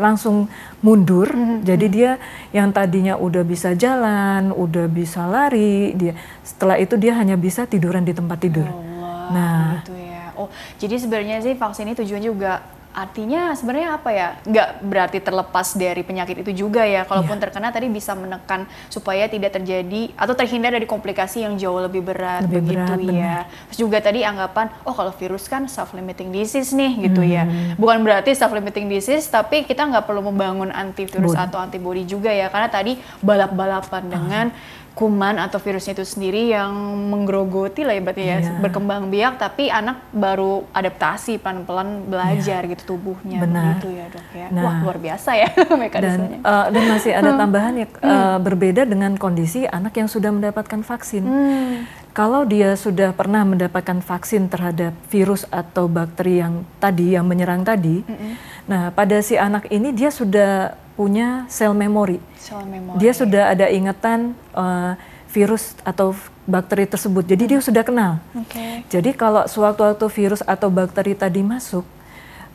[0.00, 0.48] langsung
[0.80, 1.28] mundur.
[1.28, 1.58] Mm -hmm.
[1.66, 2.10] Jadi dia
[2.54, 8.06] yang tadinya udah bisa jalan, udah bisa lari, dia setelah itu dia hanya bisa tiduran
[8.06, 8.66] di tempat tidur.
[8.66, 10.24] Allah, nah, gitu ya.
[10.38, 10.48] Oh,
[10.80, 16.04] jadi sebenarnya sih vaksin ini tujuannya juga artinya sebenarnya apa ya nggak berarti terlepas dari
[16.04, 17.42] penyakit itu juga ya kalaupun yeah.
[17.48, 22.44] terkena tadi bisa menekan supaya tidak terjadi atau terhindar dari komplikasi yang jauh lebih berat
[22.44, 23.36] lebih begitu berat, ya
[23.72, 27.48] terus juga tadi anggapan oh kalau virus kan self limiting disease nih gitu ya.
[27.48, 27.72] hmm.
[27.72, 31.44] ya bukan berarti self limiting disease tapi kita nggak perlu membangun antivirus Bud.
[31.48, 34.10] atau antibody juga ya karena tadi balap-balapan uh.
[34.12, 34.46] dengan
[34.92, 36.72] kuman atau virusnya itu sendiri yang
[37.08, 38.60] menggerogoti lah ya berarti ya yeah.
[38.60, 42.72] berkembang biak tapi anak baru adaptasi pelan-pelan belajar yeah.
[42.76, 43.80] gitu tubuhnya Benar.
[43.80, 45.48] gitu ya dok ya nah, wah luar biasa ya
[45.80, 50.28] mekanismenya dan, uh, dan masih ada tambahan ya uh, berbeda dengan kondisi anak yang sudah
[50.28, 51.74] mendapatkan vaksin hmm.
[52.12, 58.04] kalau dia sudah pernah mendapatkan vaksin terhadap virus atau bakteri yang tadi yang menyerang tadi,
[58.04, 58.32] mm -hmm.
[58.68, 62.20] nah pada si anak ini dia sudah punya sel memori.
[62.36, 62.98] Sel memori.
[63.00, 64.94] Dia sudah ada ingatan uh,
[65.32, 66.12] virus atau
[66.44, 67.24] bakteri tersebut.
[67.24, 67.50] Jadi hmm.
[67.50, 68.12] dia sudah kenal.
[68.46, 68.84] Okay.
[68.92, 71.86] Jadi kalau sewaktu-waktu virus atau bakteri tadi masuk,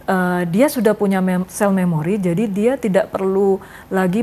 [0.05, 2.21] uh, dia sudah punya mem sel memori.
[2.21, 3.57] Jadi dia tidak perlu
[3.89, 4.21] lagi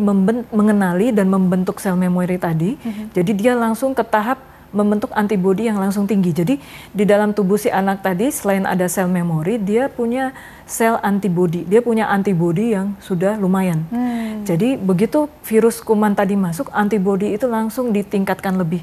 [0.54, 2.78] mengenali dan membentuk sel memori tadi.
[2.78, 3.10] Hmm.
[3.10, 6.34] Jadi dia langsung ke tahap membentuk antibodi yang langsung tinggi.
[6.34, 6.54] Jadi
[6.90, 10.34] di dalam tubuh si anak tadi selain ada sel memori, dia punya
[10.66, 11.62] sel antibodi.
[11.64, 13.86] Dia punya antibodi yang sudah lumayan.
[13.94, 14.42] Hmm.
[14.42, 18.82] Jadi begitu virus kuman tadi masuk, antibodi itu langsung ditingkatkan lebih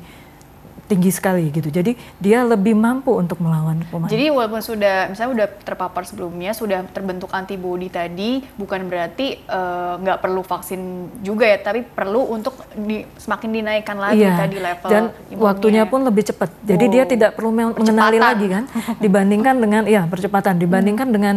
[0.92, 1.72] tinggi sekali gitu.
[1.72, 4.12] Jadi dia lebih mampu untuk melawan kuman.
[4.12, 10.18] Jadi walaupun sudah misalnya sudah terpapar sebelumnya, sudah terbentuk antibodi tadi, bukan berarti eh, nggak
[10.20, 10.82] uh, perlu vaksin
[11.24, 14.36] juga ya, tapi perlu untuk di, semakin dinaikkan lagi iya.
[14.36, 15.40] tadi level dan imunnya.
[15.48, 16.52] waktunya pun lebih cepat.
[16.68, 16.92] Jadi oh.
[16.92, 18.68] dia tidak perlu mengenali lagi kan,
[19.04, 21.16] dibandingkan dengan ya percepatan, dibandingkan hmm.
[21.16, 21.36] dengan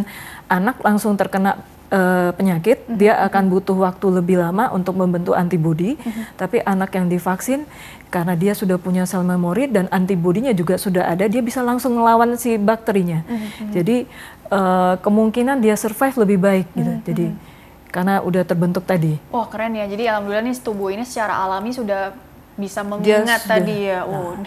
[0.51, 1.63] anak langsung terkena
[1.95, 2.99] uh, penyakit, mm -hmm.
[2.99, 5.95] dia akan butuh waktu lebih lama untuk membentuk antibodi.
[5.95, 6.25] Mm -hmm.
[6.37, 7.67] Tapi anak yang divaksin,
[8.15, 12.39] karena dia sudah punya sel memori dan antibodinya juga sudah ada, dia bisa langsung melawan
[12.39, 13.27] si bakterinya.
[13.27, 13.71] Mm -hmm.
[13.75, 13.97] Jadi
[14.55, 16.93] uh, kemungkinan dia survive lebih baik gitu.
[16.95, 17.09] Mm -hmm.
[17.11, 17.27] Jadi
[17.91, 19.19] karena udah terbentuk tadi.
[19.35, 19.91] Wah keren ya.
[19.91, 22.15] Jadi alhamdulillah nih tubuh ini secara alami sudah
[22.55, 24.07] bisa mengingat yes, tadi ya.
[24.07, 24.39] Oh.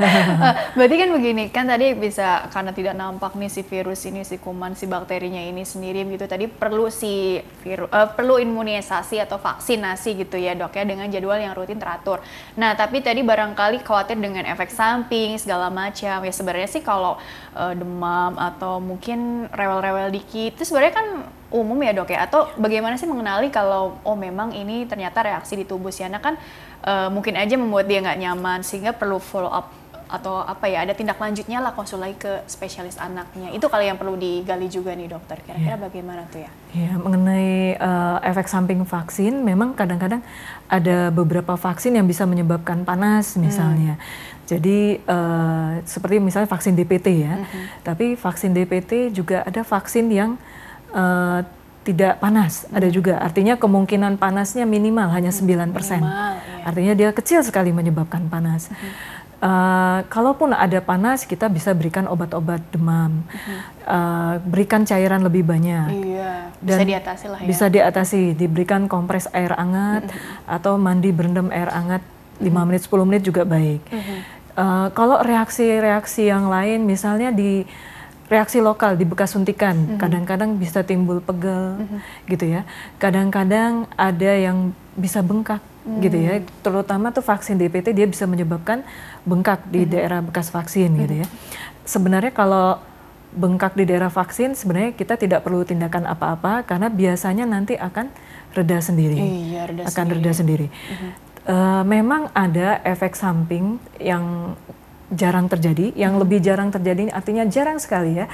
[0.00, 0.72] Nah.
[0.72, 4.72] Berarti kan begini, kan tadi bisa karena tidak nampak nih si virus ini, si kuman,
[4.72, 6.24] si bakterinya ini sendiri gitu.
[6.24, 11.36] Tadi perlu si virus uh, perlu imunisasi atau vaksinasi gitu ya, Dok ya dengan jadwal
[11.36, 12.24] yang rutin teratur.
[12.56, 16.24] Nah, tapi tadi barangkali khawatir dengan efek samping segala macam.
[16.24, 17.20] Ya sebenarnya sih kalau
[17.52, 21.06] uh, demam atau mungkin rewel-rewel dikit itu sebenarnya kan
[21.50, 25.66] umum ya dok ya atau bagaimana sih mengenali kalau oh memang ini ternyata reaksi di
[25.66, 26.34] tubuh si anak kan
[26.86, 30.90] uh, mungkin aja membuat dia nggak nyaman sehingga perlu follow up atau apa ya ada
[30.90, 35.06] tindak lanjutnya lah konsul lagi ke spesialis anaknya itu kali yang perlu digali juga nih
[35.06, 35.78] dokter kira-kira yeah.
[35.78, 36.50] bagaimana tuh ya?
[36.74, 40.18] Ya mengenai uh, efek samping vaksin memang kadang-kadang
[40.66, 43.94] ada beberapa vaksin yang bisa menyebabkan panas misalnya.
[43.94, 44.38] Hmm.
[44.50, 47.86] Jadi uh, seperti misalnya vaksin DPT ya, hmm.
[47.86, 50.34] tapi vaksin DPT juga ada vaksin yang
[50.94, 51.40] uh,
[51.80, 52.76] tidak panas, hmm.
[52.76, 53.14] ada juga.
[53.18, 55.42] Artinya kemungkinan panasnya minimal hanya 9%.
[55.42, 56.64] Minimal, iya.
[56.68, 58.68] Artinya dia kecil sekali menyebabkan panas.
[58.68, 58.92] Hmm.
[59.40, 63.60] Uh, kalaupun ada panas, kita bisa berikan obat-obat demam, hmm.
[63.88, 65.88] uh, berikan cairan lebih banyak.
[65.96, 67.48] Iya, bisa Dan diatasi lah ya.
[67.48, 70.44] Bisa diatasi, diberikan kompres air hangat hmm.
[70.44, 72.04] atau mandi berendam air hangat
[72.36, 72.56] 5 hmm.
[72.68, 73.80] menit 10 menit juga baik.
[73.88, 74.20] Hmm.
[74.60, 77.64] Uh, kalau reaksi-reaksi yang lain, misalnya di
[78.30, 79.74] reaksi lokal di bekas suntikan.
[79.74, 79.98] Mm-hmm.
[79.98, 81.98] Kadang-kadang bisa timbul pegel mm-hmm.
[82.30, 82.62] gitu ya.
[83.02, 86.00] Kadang-kadang ada yang bisa bengkak mm-hmm.
[86.06, 86.32] gitu ya.
[86.62, 88.86] Terutama tuh vaksin DPT dia bisa menyebabkan
[89.26, 89.92] bengkak di mm-hmm.
[89.92, 91.02] daerah bekas vaksin mm-hmm.
[91.02, 91.26] gitu ya.
[91.82, 92.78] Sebenarnya kalau
[93.34, 98.10] bengkak di daerah vaksin sebenarnya kita tidak perlu tindakan apa-apa karena biasanya nanti akan
[98.54, 99.18] reda sendiri.
[99.18, 100.18] Iya, reda akan sendiri.
[100.22, 100.66] reda sendiri.
[100.70, 101.10] Mm-hmm.
[101.50, 104.54] Uh, memang ada efek samping yang
[105.12, 105.92] jarang terjadi.
[105.94, 108.26] Yang lebih jarang terjadi artinya jarang sekali ya.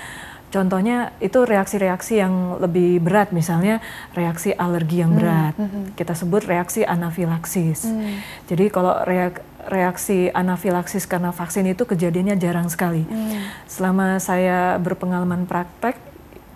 [0.46, 3.82] Contohnya itu reaksi-reaksi yang lebih berat, misalnya
[4.14, 5.54] reaksi alergi yang hmm, berat.
[5.58, 5.84] Hmm, hmm.
[5.98, 7.90] Kita sebut reaksi anafilaksis.
[7.90, 8.22] Hmm.
[8.46, 13.02] Jadi kalau reak reaksi anafilaksis karena vaksin itu kejadiannya jarang sekali.
[13.02, 13.42] Hmm.
[13.66, 15.98] Selama saya berpengalaman praktek,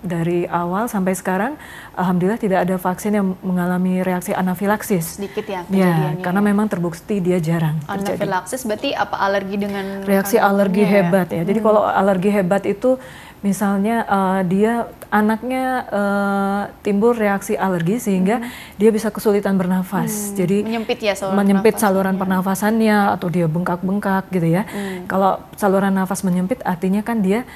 [0.00, 1.60] dari awal sampai sekarang
[1.94, 5.20] alhamdulillah tidak ada vaksin yang mengalami reaksi anafilaksis.
[5.20, 10.82] Sedikit ya Ya, karena memang terbukti dia jarang Anafilaksis berarti apa alergi dengan reaksi alergi
[10.82, 10.90] ya?
[11.00, 11.42] hebat ya.
[11.44, 11.66] Jadi hmm.
[11.66, 12.96] kalau alergi hebat itu
[13.40, 18.76] misalnya uh, dia anaknya uh, timbul reaksi alergi sehingga hmm.
[18.76, 20.32] dia bisa kesulitan bernafas.
[20.32, 20.36] Hmm.
[20.36, 24.68] Jadi menyempit ya saluran menyempit saluran pernafasannya atau dia bengkak-bengkak gitu ya.
[24.68, 25.08] Hmm.
[25.08, 27.48] Kalau saluran nafas menyempit artinya kan dia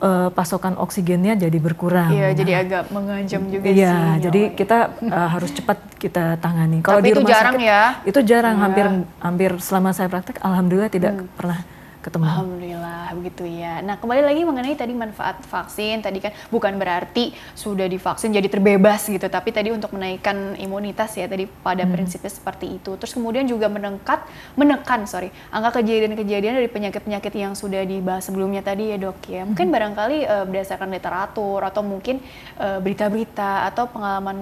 [0.00, 2.12] uh, pasokan oksigennya jadi berkurang.
[2.12, 4.28] Iya, nah, jadi agak mengancam juga iya, sih.
[4.28, 4.52] jadi oh.
[4.56, 6.80] kita uh, harus cepat kita tangani.
[6.80, 7.82] Kalau di rumah itu jarang sakit, ya.
[8.04, 8.62] Itu jarang, ya.
[8.66, 8.86] hampir
[9.20, 11.28] hampir selama saya praktek alhamdulillah tidak hmm.
[11.36, 11.58] pernah
[12.06, 12.24] ketemu.
[12.28, 13.82] Alhamdulillah begitu ya.
[13.82, 19.08] Nah kembali lagi mengenai tadi manfaat vaksin tadi kan bukan berarti sudah divaksin jadi terbebas
[19.08, 21.92] gitu, tapi tadi untuk menaikkan imunitas ya tadi pada hmm.
[21.96, 22.94] prinsipnya seperti itu.
[23.00, 28.92] Terus kemudian juga menengkat, menekan sorry angka kejadian-kejadian dari penyakit-penyakit yang sudah dibahas sebelumnya tadi
[28.92, 29.42] ya dok ya.
[29.48, 29.74] Mungkin hmm.
[29.74, 32.20] barangkali uh, berdasarkan literatur atau mungkin
[32.56, 34.36] berita berita-berita atau pengalaman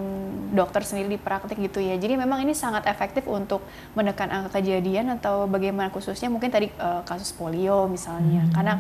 [0.56, 1.98] dokter sendiri di praktik gitu ya.
[2.00, 3.60] Jadi memang ini sangat efektif untuk
[3.92, 8.50] menekan angka kejadian atau bagaimana khususnya mungkin tadi uh, kasus polio polio misalnya hmm.
[8.50, 8.74] karena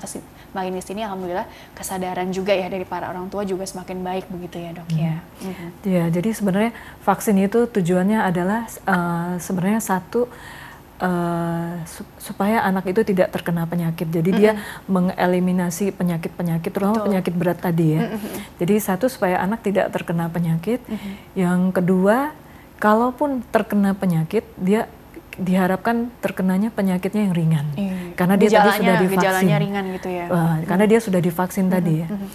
[0.50, 1.46] makin di sini alhamdulillah
[1.78, 4.98] kesadaran juga ya dari para orang tua juga semakin baik begitu ya dok ya.
[4.98, 5.06] hmm.
[5.06, 5.14] ya.
[5.46, 5.70] Hmm.
[5.86, 6.72] Ya jadi sebenarnya
[7.06, 10.26] vaksin itu tujuannya adalah uh, sebenarnya satu
[10.98, 11.78] uh,
[12.18, 14.10] supaya anak itu tidak terkena penyakit.
[14.10, 14.42] Jadi mm -hmm.
[14.42, 14.52] dia
[14.90, 17.06] mengeliminasi penyakit-penyakit, terutama Betul.
[17.10, 18.02] penyakit berat tadi ya.
[18.10, 18.34] Mm -hmm.
[18.62, 20.82] Jadi satu supaya anak tidak terkena penyakit.
[20.86, 21.14] Mm -hmm.
[21.34, 22.16] Yang kedua,
[22.78, 24.86] kalaupun terkena penyakit, dia
[25.34, 27.66] diharapkan terkenanya penyakitnya yang ringan.
[27.74, 28.14] Mm.
[28.14, 29.48] Karena dia tadi sudah divaksin.
[29.50, 30.26] ringan gitu ya.
[30.30, 31.76] Uh, karena dia sudah divaksin mm -hmm.
[31.76, 32.06] tadi ya.
[32.06, 32.28] Mm -hmm.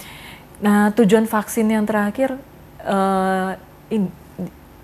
[0.60, 2.36] Nah, tujuan vaksin yang terakhir
[2.84, 3.56] uh,
[3.88, 4.12] in,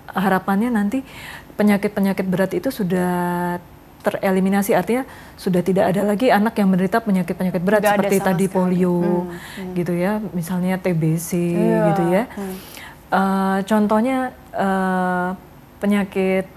[0.09, 1.05] harapannya nanti
[1.57, 3.57] penyakit-penyakit berat itu sudah
[4.05, 5.03] tereliminasi artinya
[5.35, 8.55] sudah tidak ada lagi anak yang menderita penyakit-penyakit berat Gak seperti tadi sekali.
[8.55, 9.71] polio hmm, hmm.
[9.75, 11.85] gitu ya misalnya TBC yeah.
[11.91, 12.55] gitu ya hmm.
[13.11, 14.17] uh, contohnya
[14.55, 15.35] uh,
[15.83, 16.47] penyakit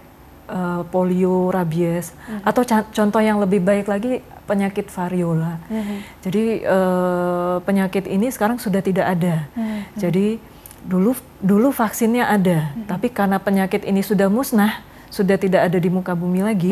[0.51, 2.43] uh, polio rabies hmm.
[2.43, 5.97] atau contoh yang lebih baik lagi penyakit variola hmm.
[6.27, 9.95] jadi uh, penyakit ini sekarang sudah tidak ada hmm.
[9.95, 10.43] jadi
[10.83, 12.91] dulu dulu vaksinnya ada hmm.
[12.91, 16.71] tapi karena penyakit ini sudah musnah sudah tidak ada di muka bumi lagi,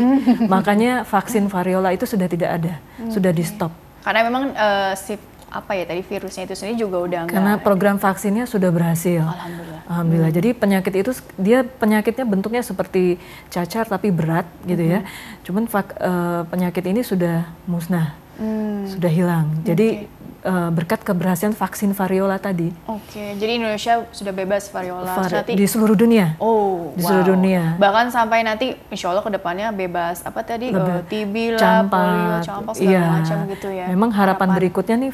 [0.54, 3.10] makanya vaksin variola itu sudah tidak ada, hmm.
[3.10, 3.74] sudah di stop.
[4.06, 7.36] Karena memang uh, si apa ya tadi virusnya itu sendiri juga udah enggak.
[7.40, 9.24] Karena program vaksinnya sudah berhasil.
[9.24, 9.80] Alhamdulillah.
[9.88, 10.30] Alhamdulillah.
[10.30, 10.38] Hmm.
[10.38, 13.16] Jadi penyakit itu dia penyakitnya bentuknya seperti
[13.48, 15.00] cacar tapi berat gitu ya.
[15.02, 15.08] hmm.
[15.08, 15.44] ya.
[15.48, 18.12] Cuman uh, penyakit ini sudah musnah.
[18.38, 18.86] Hmm.
[18.86, 19.50] Sudah hilang.
[19.66, 22.70] Jadi okay uh, berkat keberhasilan vaksin variola tadi.
[22.86, 23.28] Oke, okay.
[23.38, 25.10] jadi Indonesia sudah bebas variola.
[25.18, 26.38] Var nanti, di seluruh dunia.
[26.38, 27.08] Oh, di wow.
[27.08, 27.74] seluruh dunia.
[27.80, 30.70] Bahkan sampai nanti, insya Allah ke depannya bebas apa tadi?
[30.70, 33.04] Uh, TB lah, campak, polio, campak segala iya.
[33.10, 33.86] macam gitu ya.
[33.90, 34.56] Memang harapan, harapan.
[34.56, 35.12] berikutnya nih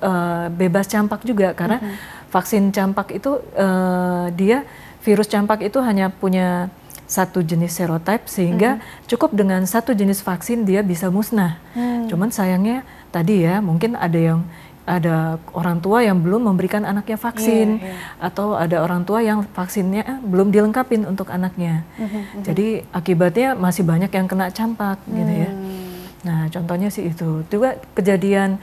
[0.00, 1.96] uh, bebas campak juga karena mm -hmm.
[2.32, 4.64] vaksin campak itu uh, dia
[5.00, 6.68] virus campak itu hanya punya
[7.10, 9.10] satu jenis serotype sehingga mm-hmm.
[9.10, 11.58] cukup dengan satu jenis vaksin dia bisa musnah.
[11.74, 12.06] Mm.
[12.06, 14.46] Cuman sayangnya tadi ya mungkin ada yang
[14.86, 18.26] ada orang tua yang belum memberikan anaknya vaksin yeah, yeah.
[18.30, 21.82] atau ada orang tua yang vaksinnya belum dilengkapin untuk anaknya.
[21.98, 22.46] Mm-hmm.
[22.46, 25.14] Jadi akibatnya masih banyak yang kena campak mm.
[25.18, 25.50] gitu ya.
[25.50, 25.90] Hmm.
[26.20, 27.42] Nah, contohnya sih itu.
[27.48, 28.60] Juga kejadian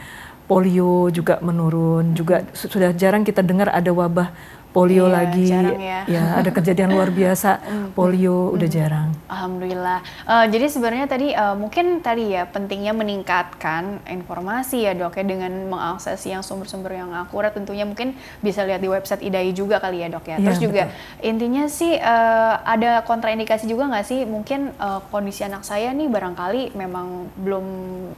[0.48, 4.32] polio juga menurun, juga sudah jarang kita dengar ada wabah
[4.76, 5.46] polio iya, lagi.
[5.48, 6.02] jarang ya.
[6.06, 7.50] ya ada kejadian luar biasa.
[7.98, 9.10] Polio udah jarang.
[9.26, 10.00] Alhamdulillah.
[10.28, 15.50] Uh, jadi sebenarnya tadi uh, mungkin tadi ya pentingnya meningkatkan informasi ya dok ya dengan
[15.66, 20.14] mengakses yang sumber-sumber yang akurat tentunya mungkin bisa lihat di website IDAI juga kali ya
[20.14, 20.38] dok ya.
[20.38, 21.26] Terus ya, juga betul.
[21.26, 24.28] intinya sih uh, ada kontraindikasi juga nggak sih?
[24.30, 27.66] Mungkin uh, kondisi anak saya nih barangkali memang belum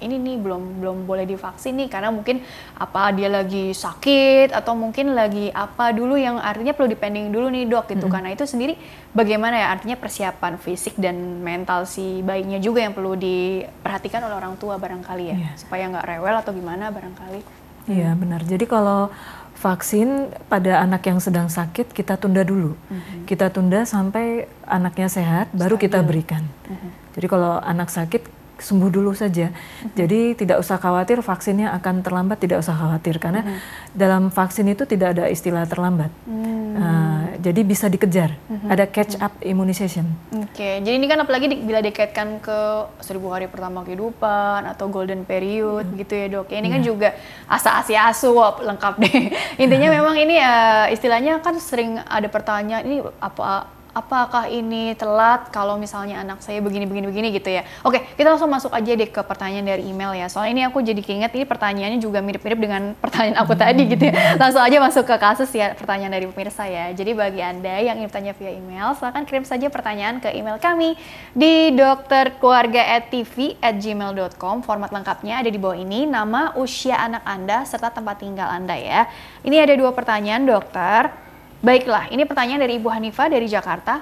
[0.03, 2.43] ini nih belum belum boleh divaksin nih karena mungkin
[2.75, 7.69] apa dia lagi sakit atau mungkin lagi apa dulu yang artinya perlu dipending dulu nih
[7.69, 8.13] dok gitu -hmm.
[8.13, 8.73] karena itu sendiri
[9.13, 14.55] bagaimana ya artinya persiapan fisik dan mental si bayinya juga yang perlu diperhatikan oleh orang
[14.57, 15.53] tua barangkali ya yeah.
[15.53, 17.39] supaya nggak rewel atau gimana barangkali
[17.85, 19.13] iya yeah, benar jadi kalau
[19.59, 23.29] vaksin pada anak yang sedang sakit kita tunda dulu -hmm.
[23.29, 27.13] kita tunda sampai anaknya sehat baru kita berikan -hmm.
[27.13, 29.49] jadi kalau anak sakit sembuh dulu saja.
[29.49, 29.95] Mm-hmm.
[29.95, 33.95] Jadi tidak usah khawatir vaksinnya akan terlambat, tidak usah khawatir karena mm-hmm.
[33.95, 36.11] dalam vaksin itu tidak ada istilah terlambat.
[36.27, 36.67] Mm-hmm.
[36.79, 38.35] Uh, jadi bisa dikejar.
[38.47, 38.69] Mm-hmm.
[38.69, 40.05] Ada catch up immunization.
[40.35, 40.73] Oke, okay.
[40.83, 42.59] jadi ini kan apalagi di, bila dikaitkan ke
[43.01, 45.99] seribu hari pertama kehidupan atau golden period mm-hmm.
[46.05, 46.47] gitu ya dok.
[46.51, 46.73] Ya, ini yeah.
[46.75, 46.87] kan iya.
[46.87, 47.09] juga
[47.49, 49.15] asa asi asu lengkap deh.
[49.63, 49.99] Intinya mm-hmm.
[50.03, 56.23] memang ini uh, istilahnya kan sering ada pertanyaan ini apa apakah ini telat kalau misalnya
[56.23, 57.67] anak saya begini begini begini gitu ya.
[57.83, 60.31] Oke, kita langsung masuk aja deh ke pertanyaan dari email ya.
[60.31, 63.61] Soalnya ini aku jadi keinget ini pertanyaannya juga mirip-mirip dengan pertanyaan aku hmm.
[63.61, 64.39] tadi gitu ya.
[64.39, 66.95] Langsung aja masuk ke kasus ya pertanyaan dari pemirsa ya.
[66.95, 70.95] Jadi bagi Anda yang ingin bertanya via email, silahkan kirim saja pertanyaan ke email kami
[71.35, 74.63] di dokterkeluarga@tv@gmail.com.
[74.63, 79.11] Format lengkapnya ada di bawah ini, nama, usia anak Anda serta tempat tinggal Anda ya.
[79.43, 81.27] Ini ada dua pertanyaan, dokter.
[81.59, 83.99] Baiklah, ini pertanyaan dari Ibu Hanifah dari Jakarta.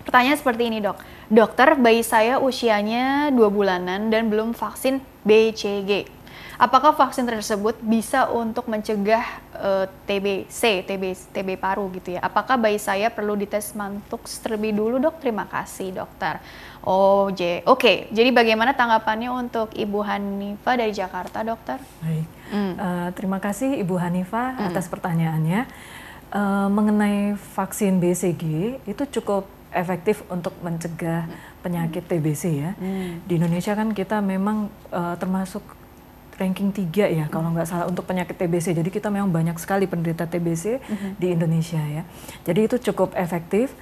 [0.00, 0.96] Pertanyaan seperti ini dok.
[1.28, 6.08] Dokter, bayi saya usianya 2 bulanan dan belum vaksin BCG.
[6.56, 9.28] Apakah vaksin tersebut bisa untuk mencegah
[9.60, 11.04] uh, eh, TBC, TB,
[11.36, 12.24] TB paru gitu ya?
[12.24, 15.20] Apakah bayi saya perlu dites mantuk terlebih dulu dok?
[15.20, 16.40] Terima kasih dokter.
[16.80, 17.60] Oh, J.
[17.68, 17.96] Oke, okay.
[18.08, 21.76] jadi bagaimana tanggapannya untuk Ibu Hanifah dari Jakarta dokter?
[22.00, 22.72] Baik, mm.
[22.78, 24.66] uh, terima kasih Ibu Hanifah mm.
[24.72, 25.66] atas pertanyaannya.
[26.26, 28.42] Uh, mengenai vaksin BCG
[28.82, 31.30] itu cukup efektif untuk mencegah
[31.62, 32.70] penyakit TBC ya.
[32.74, 33.22] Hmm.
[33.28, 35.62] Di Indonesia kan kita memang uh, termasuk
[36.36, 37.32] ranking 3 ya hmm.
[37.32, 38.72] kalau nggak salah untuk penyakit TBC.
[38.76, 41.10] Jadi kita memang banyak sekali penderita TBC hmm.
[41.20, 42.02] di Indonesia ya.
[42.42, 43.76] Jadi itu cukup efektif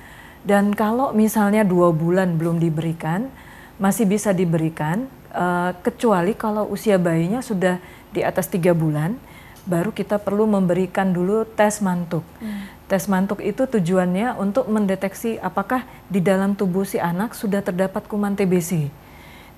[0.44, 3.32] dan kalau misalnya dua bulan belum diberikan
[3.80, 7.82] masih bisa diberikan uh, kecuali kalau usia bayinya sudah
[8.14, 9.18] di atas tiga bulan
[9.64, 12.24] baru kita perlu memberikan dulu tes mantuk.
[12.40, 12.68] Hmm.
[12.84, 18.36] Tes mantuk itu tujuannya untuk mendeteksi apakah di dalam tubuh si anak sudah terdapat kuman
[18.36, 18.92] TBC.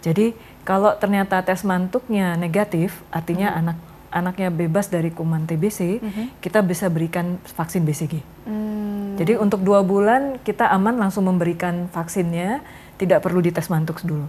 [0.01, 3.61] Jadi kalau ternyata tes mantuknya negatif, artinya hmm.
[3.61, 3.79] anak
[4.15, 6.27] anaknya bebas dari kuman TBC, hmm.
[6.41, 8.23] kita bisa berikan vaksin BCG.
[8.47, 9.19] Hmm.
[9.19, 12.63] Jadi untuk dua bulan kita aman langsung memberikan vaksinnya,
[12.97, 14.25] tidak perlu dites mantuk dulu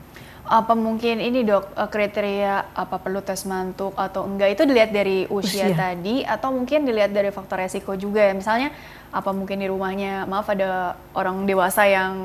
[0.47, 5.27] apa mungkin ini dok eh, kriteria apa perlu tes mantuk atau enggak itu dilihat dari
[5.27, 8.71] usia, usia tadi atau mungkin dilihat dari faktor resiko juga ya misalnya
[9.11, 12.15] apa mungkin di rumahnya maaf ada orang dewasa yang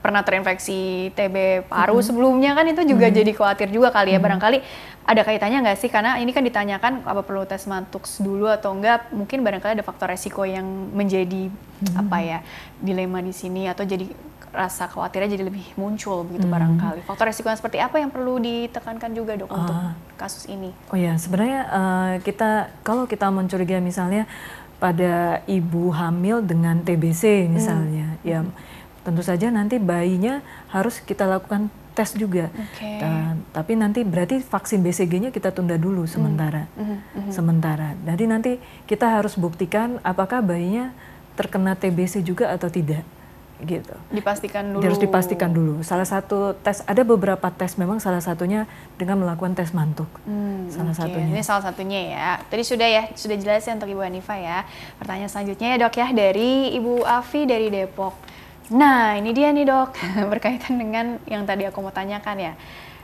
[0.00, 2.08] pernah terinfeksi TB paru mm -hmm.
[2.08, 3.18] sebelumnya kan itu juga mm -hmm.
[3.20, 4.24] jadi khawatir juga kali ya mm -hmm.
[4.26, 4.58] barangkali
[5.00, 9.12] ada kaitannya nggak sih karena ini kan ditanyakan apa perlu tes mantuk dulu atau enggak
[9.12, 10.64] mungkin barangkali ada faktor resiko yang
[10.96, 12.00] menjadi mm -hmm.
[12.00, 12.38] apa ya
[12.80, 14.08] dilema di sini atau jadi
[14.50, 16.54] rasa khawatirnya jadi lebih muncul begitu hmm.
[16.54, 17.00] barangkali.
[17.06, 19.94] Faktor resiko yang seperti apa yang perlu ditekankan juga dok uh, untuk ah.
[20.18, 20.74] kasus ini?
[20.90, 24.26] Oh ya, sebenarnya uh, kita kalau kita mencurigai misalnya
[24.82, 28.26] pada ibu hamil dengan TBC misalnya, hmm.
[28.26, 28.38] ya
[29.00, 32.50] tentu saja nanti bayinya harus kita lakukan tes juga.
[32.74, 32.98] Okay.
[33.00, 36.12] Dan, tapi nanti berarti vaksin BCG-nya kita tunda dulu hmm.
[36.12, 36.62] sementara.
[36.74, 37.30] Mm -hmm.
[37.32, 37.88] Sementara.
[38.06, 38.52] Jadi nanti
[38.86, 40.94] kita harus buktikan apakah bayinya
[41.34, 43.02] terkena TBC juga atau tidak
[43.64, 43.94] gitu.
[44.12, 44.82] Dipastikan dulu.
[44.84, 45.74] Harus dipastikan dulu.
[45.84, 48.64] Salah satu tes ada beberapa tes memang salah satunya
[48.96, 50.08] dengan melakukan tes mantuk.
[50.24, 51.02] Hmm, salah okay.
[51.06, 51.32] satunya.
[51.32, 52.28] Ini salah satunya ya.
[52.48, 54.64] Tadi sudah ya sudah jelas ya untuk Ibu Hanifa ya.
[54.96, 58.14] Pertanyaan selanjutnya ya dok ya dari Ibu Afi dari Depok.
[58.70, 59.94] Nah ini dia nih dok
[60.32, 62.54] berkaitan dengan yang tadi aku mau tanyakan ya.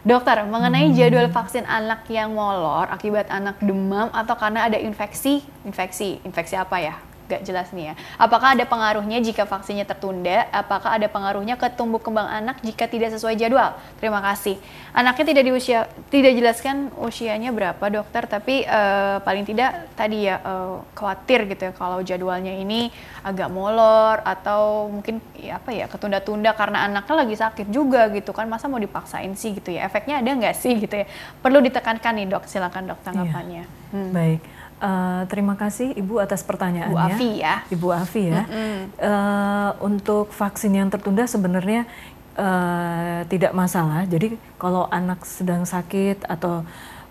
[0.06, 0.94] Dokter, mengenai hmm.
[0.94, 6.78] jadwal vaksin anak yang molor akibat anak demam atau karena ada infeksi, infeksi, infeksi apa
[6.78, 6.94] ya?
[7.26, 7.94] Gak jelas nih ya.
[8.16, 10.46] Apakah ada pengaruhnya jika vaksinnya tertunda?
[10.50, 13.74] Apakah ada pengaruhnya ke tumbuh kembang anak jika tidak sesuai jadwal?
[13.98, 14.56] Terima kasih.
[14.96, 20.40] Anaknya tidak di usia tidak jelaskan usianya berapa dokter, tapi uh, paling tidak tadi ya
[20.40, 22.88] uh, khawatir gitu ya kalau jadwalnya ini
[23.20, 28.48] agak molor atau mungkin ya apa ya ketunda-tunda karena anaknya lagi sakit juga gitu kan
[28.48, 31.06] masa mau dipaksain sih gitu ya efeknya ada nggak sih gitu ya
[31.42, 33.64] perlu ditekankan nih dok silakan dok tanggapannya.
[33.66, 33.92] Iya.
[33.92, 34.10] Hmm.
[34.14, 34.40] Baik.
[34.76, 36.92] Uh, terima kasih Ibu atas pertanyaannya.
[36.92, 37.54] Ibu Afi ya.
[37.72, 38.44] Ibu Afi ya.
[38.44, 38.80] Mm -hmm.
[39.00, 41.88] uh, untuk vaksin yang tertunda sebenarnya
[42.36, 44.04] uh, tidak masalah.
[44.04, 46.60] Jadi kalau anak sedang sakit atau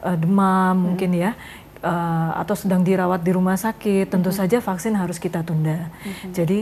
[0.05, 0.83] uh, demam mm.
[0.85, 1.33] mungkin ya,
[1.81, 4.45] uh, atau sedang dirawat di rumah sakit, tentu mm -hmm.
[4.45, 5.89] saja vaksin harus kita tunda.
[5.89, 6.31] Mm -hmm.
[6.37, 6.59] Jadi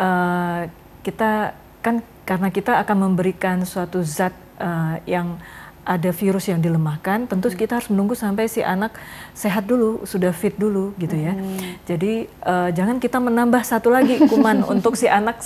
[0.00, 0.60] uh,
[1.04, 1.52] kita
[1.84, 5.36] kan karena kita akan memberikan suatu zat uh, yang
[5.84, 7.56] ada virus yang dilemahkan, tentu hmm.
[7.56, 8.92] kita harus menunggu sampai si anak
[9.32, 11.32] sehat dulu, sudah fit dulu gitu ya.
[11.32, 11.80] Hmm.
[11.88, 15.40] Jadi uh, jangan kita menambah satu lagi kuman untuk si anak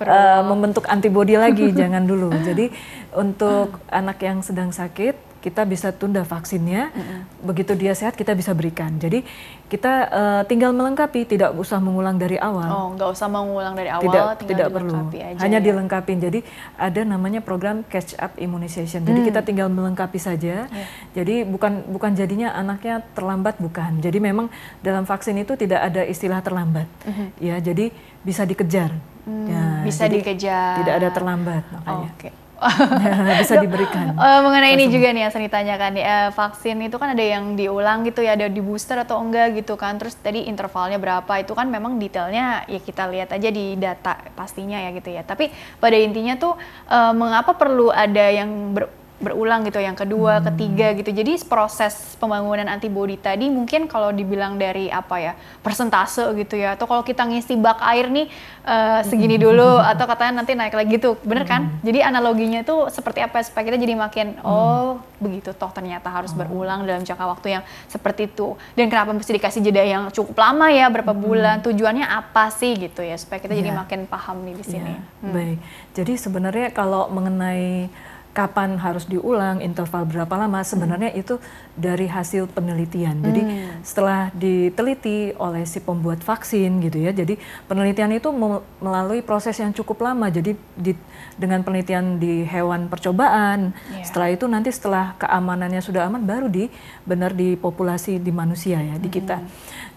[0.00, 2.32] uh, membentuk antibodi lagi, jangan dulu.
[2.42, 2.72] Jadi
[3.24, 6.88] untuk anak yang sedang sakit kita bisa tunda vaksinnya.
[6.88, 7.20] Mm-hmm.
[7.44, 8.96] Begitu dia sehat kita bisa berikan.
[8.96, 9.20] Jadi
[9.68, 12.70] kita uh, tinggal melengkapi, tidak usah mengulang dari awal.
[12.72, 15.12] Oh, nggak usah mengulang dari awal, tidak, tidak perlu.
[15.12, 15.64] Aja Hanya ya?
[15.68, 16.12] dilengkapi.
[16.16, 16.40] Jadi
[16.80, 19.04] ada namanya program catch up immunization.
[19.04, 19.26] Jadi mm.
[19.28, 20.64] kita tinggal melengkapi saja.
[20.64, 20.88] Yeah.
[21.12, 24.00] Jadi bukan bukan jadinya anaknya terlambat bukan.
[24.00, 24.48] Jadi memang
[24.80, 26.88] dalam vaksin itu tidak ada istilah terlambat.
[27.04, 27.28] Mm-hmm.
[27.44, 27.92] Ya, jadi
[28.24, 28.96] bisa dikejar.
[29.28, 30.80] Mm, ya, bisa dikejar.
[30.80, 32.08] Tidak ada terlambat makanya.
[32.08, 32.43] Oh, okay.
[33.42, 34.16] bisa diberikan.
[34.16, 38.02] Uh, mengenai ini juga nih yang ditanyakan nih, uh, vaksin itu kan ada yang diulang
[38.08, 40.00] gitu ya, ada di booster atau enggak gitu kan.
[40.00, 44.80] Terus tadi intervalnya berapa itu kan memang detailnya ya kita lihat aja di data pastinya
[44.80, 45.22] ya gitu ya.
[45.22, 46.56] Tapi pada intinya tuh
[46.88, 50.44] uh, mengapa perlu ada yang ber berulang gitu yang kedua hmm.
[50.50, 56.58] ketiga gitu jadi proses pembangunan antibodi tadi mungkin kalau dibilang dari apa ya persentase gitu
[56.58, 58.26] ya atau kalau kita ngisi bak air nih
[58.66, 61.86] uh, segini dulu atau katanya nanti naik lagi gitu bener kan hmm.
[61.86, 64.42] jadi analoginya tuh seperti apa supaya kita jadi makin hmm.
[64.42, 66.40] oh begitu toh ternyata harus hmm.
[66.42, 70.74] berulang dalam jangka waktu yang seperti itu dan kenapa mesti dikasih jeda yang cukup lama
[70.74, 71.22] ya berapa hmm.
[71.22, 73.60] bulan tujuannya apa sih gitu ya supaya kita yeah.
[73.62, 73.76] jadi ya.
[73.78, 75.22] makin paham nih di sini yeah.
[75.22, 75.32] hmm.
[75.32, 75.58] baik
[75.94, 77.88] jadi sebenarnya kalau mengenai
[78.34, 81.22] kapan harus diulang, interval berapa lama, sebenarnya hmm.
[81.22, 81.38] itu
[81.78, 83.22] dari hasil penelitian.
[83.22, 83.86] Jadi hmm.
[83.86, 87.38] setelah diteliti oleh si pembuat vaksin gitu ya, jadi
[87.70, 88.34] penelitian itu
[88.82, 90.26] melalui proses yang cukup lama.
[90.34, 90.92] Jadi di,
[91.38, 94.02] dengan penelitian di hewan percobaan, yeah.
[94.02, 96.66] setelah itu nanti setelah keamanannya sudah aman, baru di
[97.06, 99.38] benar di populasi di manusia ya di kita.
[99.38, 99.48] Hmm.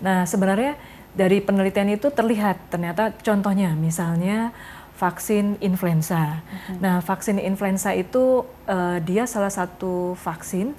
[0.06, 0.78] Nah sebenarnya
[1.17, 4.54] dari penelitian itu terlihat ternyata contohnya misalnya
[4.98, 6.42] vaksin influenza.
[6.42, 6.78] Mm-hmm.
[6.82, 10.74] Nah, vaksin influenza itu uh, dia salah satu vaksin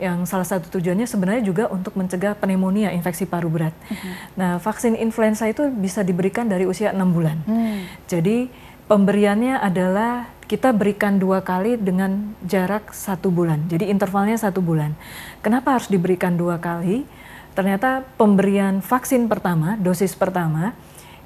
[0.00, 3.72] yang salah satu tujuannya sebenarnya juga untuk mencegah pneumonia infeksi paru berat.
[3.72, 4.12] Mm-hmm.
[4.34, 7.38] Nah, vaksin influenza itu bisa diberikan dari usia enam bulan.
[7.46, 7.78] Mm.
[8.10, 8.50] Jadi
[8.90, 13.70] pemberiannya adalah kita berikan dua kali dengan jarak satu bulan.
[13.70, 14.98] Jadi intervalnya satu bulan.
[15.46, 17.06] Kenapa harus diberikan dua kali?
[17.54, 20.74] Ternyata pemberian vaksin pertama, dosis pertama,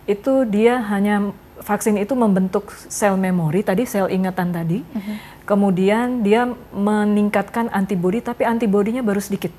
[0.05, 1.33] itu dia hanya
[1.63, 4.81] vaksin itu membentuk sel memori tadi sel ingatan tadi.
[4.83, 5.17] Uh-huh.
[5.45, 9.53] kemudian dia meningkatkan antibodi tapi antibodinya baru sedikit.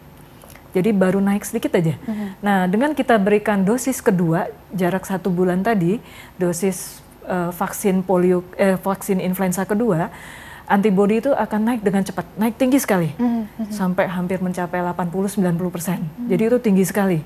[0.76, 1.96] Jadi baru naik sedikit aja.
[1.96, 2.30] Mm-hmm.
[2.44, 6.04] Nah, dengan kita berikan dosis kedua jarak satu bulan tadi,
[6.36, 7.00] dosis
[7.32, 10.12] uh, vaksin polio, eh, vaksin influenza kedua,
[10.68, 13.72] antibodi itu akan naik dengan cepat, naik tinggi sekali, mm-hmm.
[13.72, 16.04] sampai hampir mencapai 80-90 persen.
[16.04, 16.28] Mm-hmm.
[16.28, 17.20] Jadi itu tinggi sekali.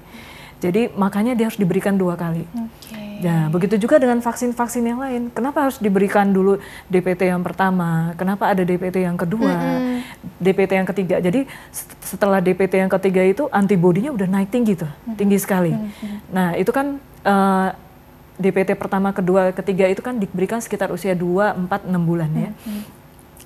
[0.60, 2.46] Jadi makanya dia harus diberikan dua kali.
[2.52, 2.99] Okay.
[3.20, 5.28] Nah, begitu juga dengan vaksin-vaksin yang lain.
[5.36, 6.56] Kenapa harus diberikan dulu
[6.88, 8.16] DPT yang pertama?
[8.16, 9.52] Kenapa ada DPT yang kedua?
[9.52, 9.98] Mm -hmm.
[10.40, 11.16] DPT yang ketiga.
[11.20, 11.44] Jadi
[12.00, 15.18] setelah DPT yang ketiga itu antibodinya udah naik tinggi tuh, mm -hmm.
[15.20, 15.74] tinggi sekali.
[15.76, 16.18] Mm -hmm.
[16.32, 16.96] Nah, itu kan
[17.28, 17.70] uh, eh,
[18.40, 22.52] DPT pertama, kedua, ketiga itu kan diberikan sekitar usia 2, 4, 6 bulan ya.
[22.52, 22.82] Mm -hmm.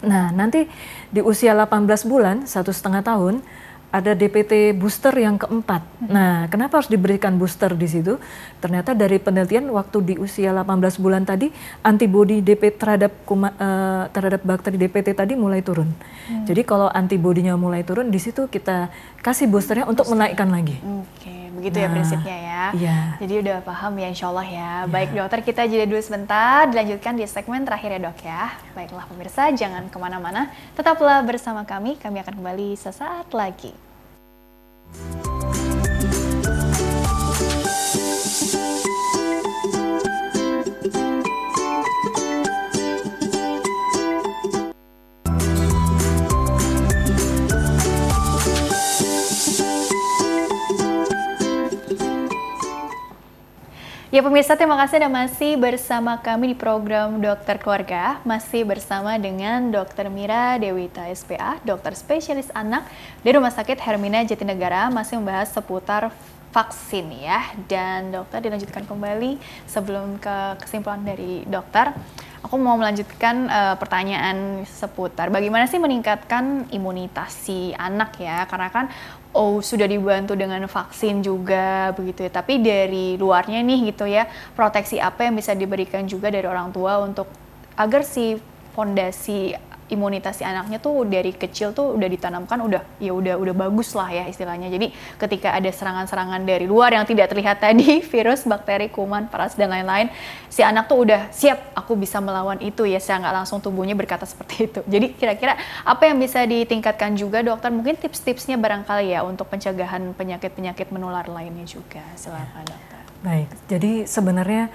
[0.04, 0.68] Nah, nanti
[1.10, 3.40] di usia 18 bulan, satu setengah tahun,
[3.94, 5.86] ada DPT booster yang keempat.
[6.10, 8.18] Nah, kenapa harus diberikan booster di situ?
[8.58, 11.54] Ternyata dari penelitian waktu di usia 18 bulan tadi
[11.86, 15.94] antibodi DPT terhadap kuma, uh, terhadap bakteri DPT tadi mulai turun.
[15.94, 16.42] Hmm.
[16.50, 18.90] Jadi kalau antibodinya mulai turun di situ kita
[19.22, 19.94] kasih boosternya booster.
[19.94, 20.82] untuk menaikkan lagi.
[20.82, 22.64] Oke, begitu ya nah, ya prinsipnya ya.
[22.74, 22.98] Iya.
[23.22, 24.60] Jadi udah paham ya insya Allah ya.
[24.60, 24.72] ya.
[24.90, 28.44] Baik dokter kita jeda dulu sebentar, dilanjutkan di segmen terakhir ya dok ya.
[28.74, 33.72] Baiklah pemirsa jangan ke mana-mana, tetaplah bersama kami, kami akan kembali sesaat lagi.
[54.14, 58.22] Ya pemirsa, terima kasih Anda masih bersama kami di program Dokter Keluarga.
[58.22, 62.86] Masih bersama dengan Dokter Mira Dewita SPA, dokter spesialis anak
[63.26, 66.14] di Rumah Sakit Hermina Jatinegara, masih membahas seputar
[66.54, 67.58] vaksin ya.
[67.66, 71.90] Dan dokter dilanjutkan kembali sebelum ke kesimpulan dari dokter.
[72.46, 77.50] Aku mau melanjutkan uh, pertanyaan seputar bagaimana sih meningkatkan imunitas
[77.82, 78.46] anak ya?
[78.46, 78.86] Karena kan
[79.34, 82.32] oh sudah dibantu dengan vaksin juga begitu ya.
[82.32, 87.02] Tapi dari luarnya nih gitu ya, proteksi apa yang bisa diberikan juga dari orang tua
[87.02, 87.28] untuk
[87.76, 88.38] agar si
[88.78, 89.58] fondasi
[89.94, 94.10] imunitas si anaknya tuh dari kecil tuh udah ditanamkan udah ya udah udah bagus lah
[94.10, 94.68] ya istilahnya.
[94.74, 94.90] Jadi
[95.22, 100.10] ketika ada serangan-serangan dari luar yang tidak terlihat tadi, virus, bakteri, kuman, paras dan lain-lain,
[100.50, 104.26] si anak tuh udah siap aku bisa melawan itu ya, saya nggak langsung tubuhnya berkata
[104.26, 104.80] seperti itu.
[104.94, 107.70] Jadi kira-kira apa yang bisa ditingkatkan juga dokter?
[107.70, 112.02] Mungkin tips-tipsnya barangkali ya untuk pencegahan penyakit-penyakit menular lainnya juga.
[112.18, 113.02] Silakan dokter.
[113.24, 114.68] Baik, jadi sebenarnya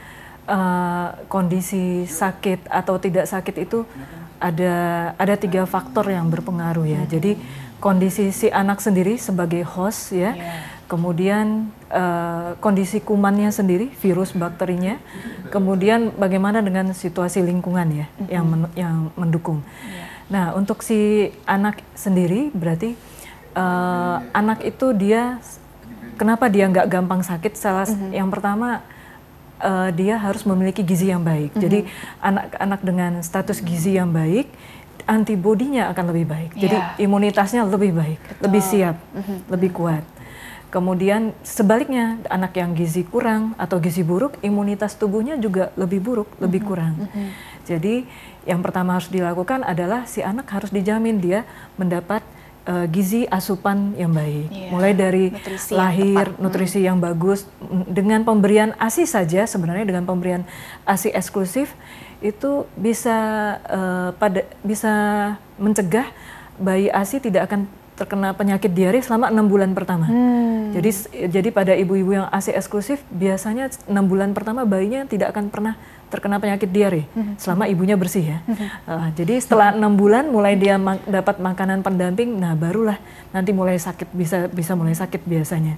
[0.49, 3.85] uh, kondisi sakit atau tidak sakit itu
[4.39, 4.75] ada
[5.19, 7.03] ada tiga faktor yang berpengaruh ya.
[7.05, 7.11] Hmm.
[7.11, 7.33] Jadi
[7.79, 10.67] kondisi si anak sendiri sebagai host ya, yeah.
[10.91, 14.99] kemudian uh, kondisi kumannya sendiri, virus bakterinya,
[15.55, 18.29] kemudian bagaimana dengan situasi lingkungan ya mm -hmm.
[18.31, 19.63] yang men yang mendukung.
[19.63, 20.07] Yeah.
[20.29, 22.99] Nah untuk si anak sendiri berarti
[23.55, 25.39] uh, anak itu dia
[26.19, 27.55] kenapa dia nggak gampang sakit?
[27.55, 28.11] Salah mm -hmm.
[28.15, 28.83] yang pertama
[29.63, 31.53] uh, dia harus memiliki gizi yang baik.
[31.53, 31.65] Mm -hmm.
[31.65, 31.79] Jadi
[32.23, 34.51] anak-anak dengan status gizi yang baik,
[35.09, 36.51] antibodinya akan lebih baik.
[36.55, 36.63] Yeah.
[36.63, 38.43] Jadi imunitasnya lebih baik, Betul.
[38.49, 39.39] lebih siap, mm -hmm.
[39.49, 40.05] lebih kuat.
[40.69, 46.35] Kemudian sebaliknya anak yang gizi kurang atau gizi buruk, imunitas tubuhnya juga lebih buruk, mm
[46.37, 46.45] -hmm.
[46.45, 46.95] lebih kurang.
[47.01, 47.29] Mm -hmm.
[47.65, 47.95] Jadi
[48.45, 51.49] yang pertama harus dilakukan adalah si anak harus dijamin dia
[51.81, 52.21] mendapat
[52.69, 54.53] uh, gizi asupan yang baik.
[54.53, 54.71] Yeah.
[54.71, 56.89] Mulai dari nutrisi lahir, yang nutrisi hmm.
[56.93, 57.49] yang bagus
[57.89, 60.45] dengan pemberian ASI saja sebenarnya dengan pemberian
[60.85, 61.73] ASI eksklusif
[62.21, 63.17] itu bisa
[63.65, 64.93] uh, pada bisa
[65.57, 66.07] mencegah
[66.59, 70.07] bayi ASI tidak akan terkena penyakit diare selama enam bulan pertama.
[70.07, 70.71] Hmm.
[70.71, 70.91] Jadi
[71.35, 75.75] jadi pada ibu-ibu yang ASI eksklusif biasanya enam bulan pertama bayinya tidak akan pernah
[76.09, 77.35] terkena penyakit diare mm-hmm.
[77.37, 78.39] selama ibunya bersih ya.
[78.45, 78.69] Mm-hmm.
[78.89, 82.97] Uh, jadi setelah enam bulan mulai dia ma- dapat makanan pendamping, nah barulah
[83.33, 85.77] nanti mulai sakit bisa bisa mulai sakit biasanya.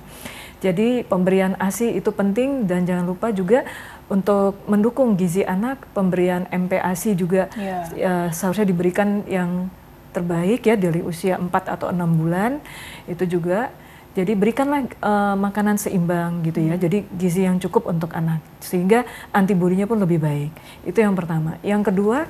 [0.60, 3.64] Jadi pemberian ASI itu penting dan jangan lupa juga
[4.12, 7.88] untuk mendukung gizi anak pemberian MPASI juga yeah.
[7.96, 9.72] Uh, seharusnya diberikan yang
[10.10, 12.58] terbaik ya dari usia 4 atau enam bulan
[13.06, 13.70] itu juga
[14.10, 16.74] jadi berikanlah uh, makanan seimbang gitu ya.
[16.74, 16.82] Hmm.
[16.82, 20.50] Jadi gizi yang cukup untuk anak sehingga antibodinya pun lebih baik.
[20.82, 21.62] Itu yang pertama.
[21.62, 22.26] Yang kedua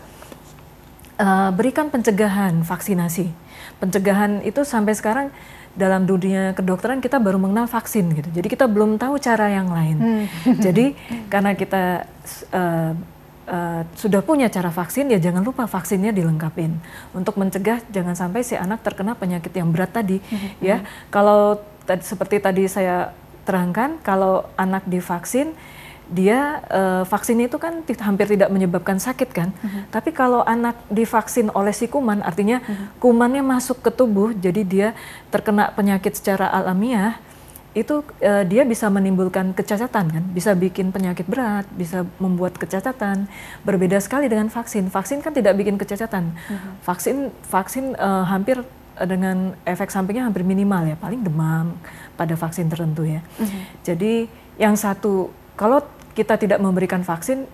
[1.17, 3.33] uh, berikan pencegahan vaksinasi.
[3.81, 5.27] Pencegahan itu sampai sekarang
[5.73, 8.29] dalam dunia kedokteran kita baru mengenal vaksin gitu.
[8.29, 9.97] Jadi kita belum tahu cara yang lain.
[9.97, 10.25] Hmm.
[10.65, 10.93] Jadi
[11.33, 12.05] karena kita
[12.53, 12.93] uh,
[13.51, 16.79] Uh, sudah punya cara vaksin ya jangan lupa vaksinnya dilengkapin
[17.11, 20.63] untuk mencegah jangan sampai si anak terkena penyakit yang berat tadi mm-hmm.
[20.63, 23.13] ya kalau seperti tadi saya
[23.45, 25.57] terangkan kalau anak divaksin
[26.11, 29.55] dia uh, vaksin itu kan hampir tidak menyebabkan sakit kan.
[29.63, 29.83] Uh -huh.
[29.95, 32.87] Tapi kalau anak divaksin oleh si kuman, artinya uh -huh.
[32.99, 34.89] kumannya masuk ke tubuh, jadi dia
[35.31, 37.23] terkena penyakit secara alamiah,
[37.79, 43.31] itu uh, dia bisa menimbulkan kecacatan kan, bisa bikin penyakit berat, bisa membuat kecacatan.
[43.63, 44.91] Berbeda sekali dengan vaksin.
[44.91, 46.35] Vaksin kan tidak bikin kecacatan.
[46.35, 46.73] Uh -huh.
[46.91, 48.67] Vaksin vaksin uh, hampir
[49.07, 51.77] dengan efek sampingnya hampir minimal ya, paling demam
[52.17, 53.21] pada vaksin tertentu ya.
[53.39, 53.63] Uh -huh.
[53.85, 54.29] Jadi
[54.61, 57.47] yang satu kalau kita tidak memberikan vaksin,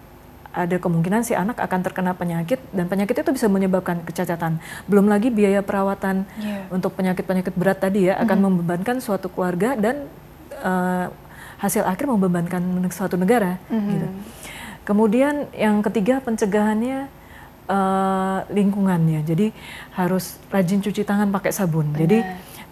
[0.56, 4.56] ada kemungkinan si anak akan terkena penyakit dan penyakit itu bisa menyebabkan kecacatan.
[4.88, 6.64] Belum lagi biaya perawatan yeah.
[6.72, 10.08] untuk penyakit-penyakit berat tadi ya akan mm membebankan suatu keluarga dan
[10.64, 11.12] uh,
[11.60, 13.60] hasil akhir membebankan suatu negara.
[13.68, 13.90] Mm -hmm.
[13.92, 14.08] gitu.
[14.88, 17.12] Kemudian yang ketiga pencegahannya
[17.66, 19.22] uh, lingkungannya.
[19.26, 19.50] Jadi
[19.94, 21.92] harus rajin cuci tangan pakai sabun.
[21.92, 22.00] Benar.
[22.06, 22.18] Jadi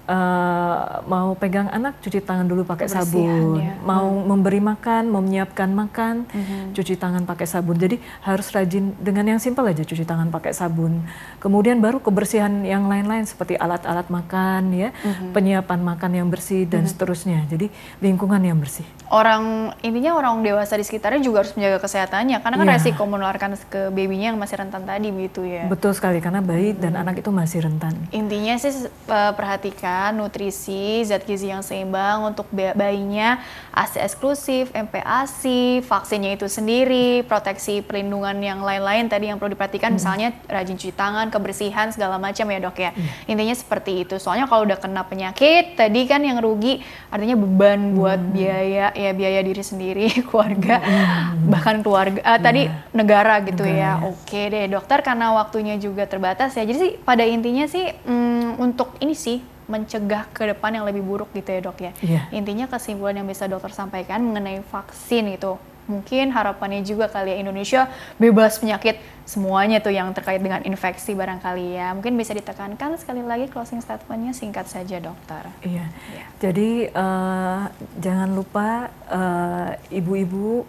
[0.08, 3.76] uh, mau pegang anak cuci tangan dulu pakai sabun, ya.
[3.84, 4.24] mau hmm.
[4.28, 6.76] memberi makan, mau menyiapkan makan, hmm.
[6.76, 7.76] cuci tangan pakai sabun.
[7.76, 11.04] Jadi harus rajin dengan yang simpel aja cuci tangan pakai sabun.
[11.40, 15.32] Kemudian baru kebersihan yang lain-lain seperti alat-alat makan ya, hmm.
[15.32, 16.90] penyiapan makan yang bersih dan hmm.
[16.92, 17.38] seterusnya.
[17.48, 17.72] Jadi
[18.04, 18.84] lingkungan yang bersih.
[19.08, 22.72] Orang intinya orang dewasa di sekitarnya juga harus menjaga kesehatannya karena kan ya.
[22.76, 25.70] resiko menularkan ke babynya yang masih rentan tadi begitu ya.
[25.70, 26.80] Betul sekali karena bayi hmm.
[26.82, 27.94] dan anak itu masih rentan.
[28.10, 33.40] Intinya sih uh, perhatikan nutrisi, zat gizi yang seimbang untuk bayinya,
[33.74, 39.98] ASI eksklusif, MPASI, vaksinnya itu sendiri, proteksi perlindungan yang lain-lain tadi yang perlu diperhatikan, hmm.
[39.98, 42.90] misalnya rajin cuci tangan, kebersihan segala macam ya dok ya.
[42.94, 43.30] Hmm.
[43.34, 44.16] Intinya seperti itu.
[44.22, 48.32] Soalnya kalau udah kena penyakit, tadi kan yang rugi artinya beban buat hmm.
[48.34, 51.50] biaya ya biaya diri sendiri, keluarga, hmm.
[51.50, 52.20] bahkan keluarga.
[52.22, 52.94] Uh, tadi yeah.
[52.94, 53.98] negara gitu ya.
[53.98, 54.06] negara.
[54.06, 54.10] ya.
[54.10, 56.62] Oke deh dokter karena waktunya juga terbatas ya.
[56.62, 61.32] Jadi sih pada intinya sih hmm, untuk ini sih mencegah ke depan yang lebih buruk
[61.32, 61.92] gitu ya dok ya.
[62.04, 62.24] Yeah.
[62.32, 67.82] Intinya kesimpulan yang bisa dokter sampaikan mengenai vaksin itu mungkin harapannya juga kali ya Indonesia
[68.16, 68.96] bebas penyakit
[69.28, 74.32] semuanya tuh yang terkait dengan infeksi barangkali ya mungkin bisa ditekankan sekali lagi closing statementnya
[74.32, 76.28] singkat saja dokter iya yeah.
[76.40, 77.62] jadi uh,
[78.00, 80.64] jangan lupa uh, ibu-ibu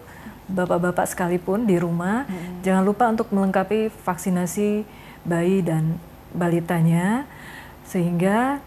[0.52, 2.60] bapak-bapak sekalipun di rumah hmm.
[2.60, 4.84] jangan lupa untuk melengkapi vaksinasi
[5.24, 5.96] bayi dan
[6.36, 7.24] balitanya
[7.86, 8.58] sehingga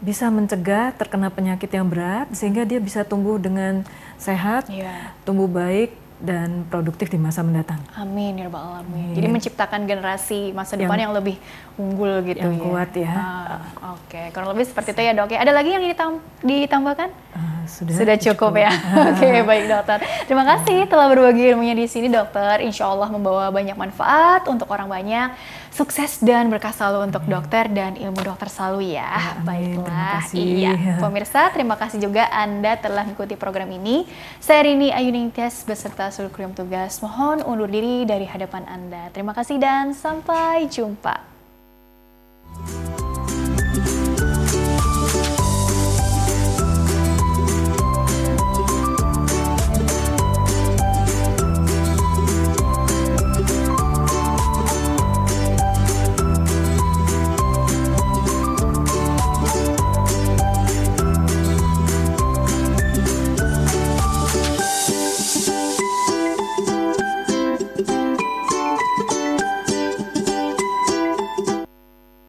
[0.00, 3.84] bisa mencegah terkena penyakit yang berat sehingga dia bisa tumbuh dengan
[4.16, 5.12] sehat, yeah.
[5.24, 7.80] tumbuh baik dan produktif di masa mendatang.
[7.96, 9.16] Amin ya rabbal alamin.
[9.16, 11.40] Jadi menciptakan generasi masa depan yang, yang lebih
[11.80, 12.60] unggul gitu yang ya.
[12.60, 13.12] kuat ya.
[13.16, 13.60] Ah,
[13.96, 14.26] Oke, okay.
[14.36, 15.40] kurang lebih seperti itu ya dok ya.
[15.40, 17.08] Ada lagi yang ditam ditambahkan?
[17.32, 17.94] Uh, sudah.
[17.96, 18.64] Sudah cukup, cukup.
[18.68, 18.70] ya.
[19.16, 19.98] Oke, okay, baik dokter.
[20.28, 22.60] Terima kasih telah berbagi ilmunya di sini dokter.
[22.60, 25.32] Insya Allah membawa banyak manfaat untuk orang banyak
[25.70, 27.32] sukses dan berkah selalu untuk hmm.
[27.32, 29.40] dokter dan ilmu dokter selalu ya.
[29.40, 29.80] amin.
[29.80, 30.22] Baiklah.
[30.34, 30.98] Iya.
[30.98, 34.04] Pemirsa, terima kasih juga Anda telah mengikuti program ini.
[34.42, 39.08] Saya Rini Ayuningtyas beserta seluruh kru tugas mohon undur diri dari hadapan Anda.
[39.14, 41.30] Terima kasih dan sampai jumpa.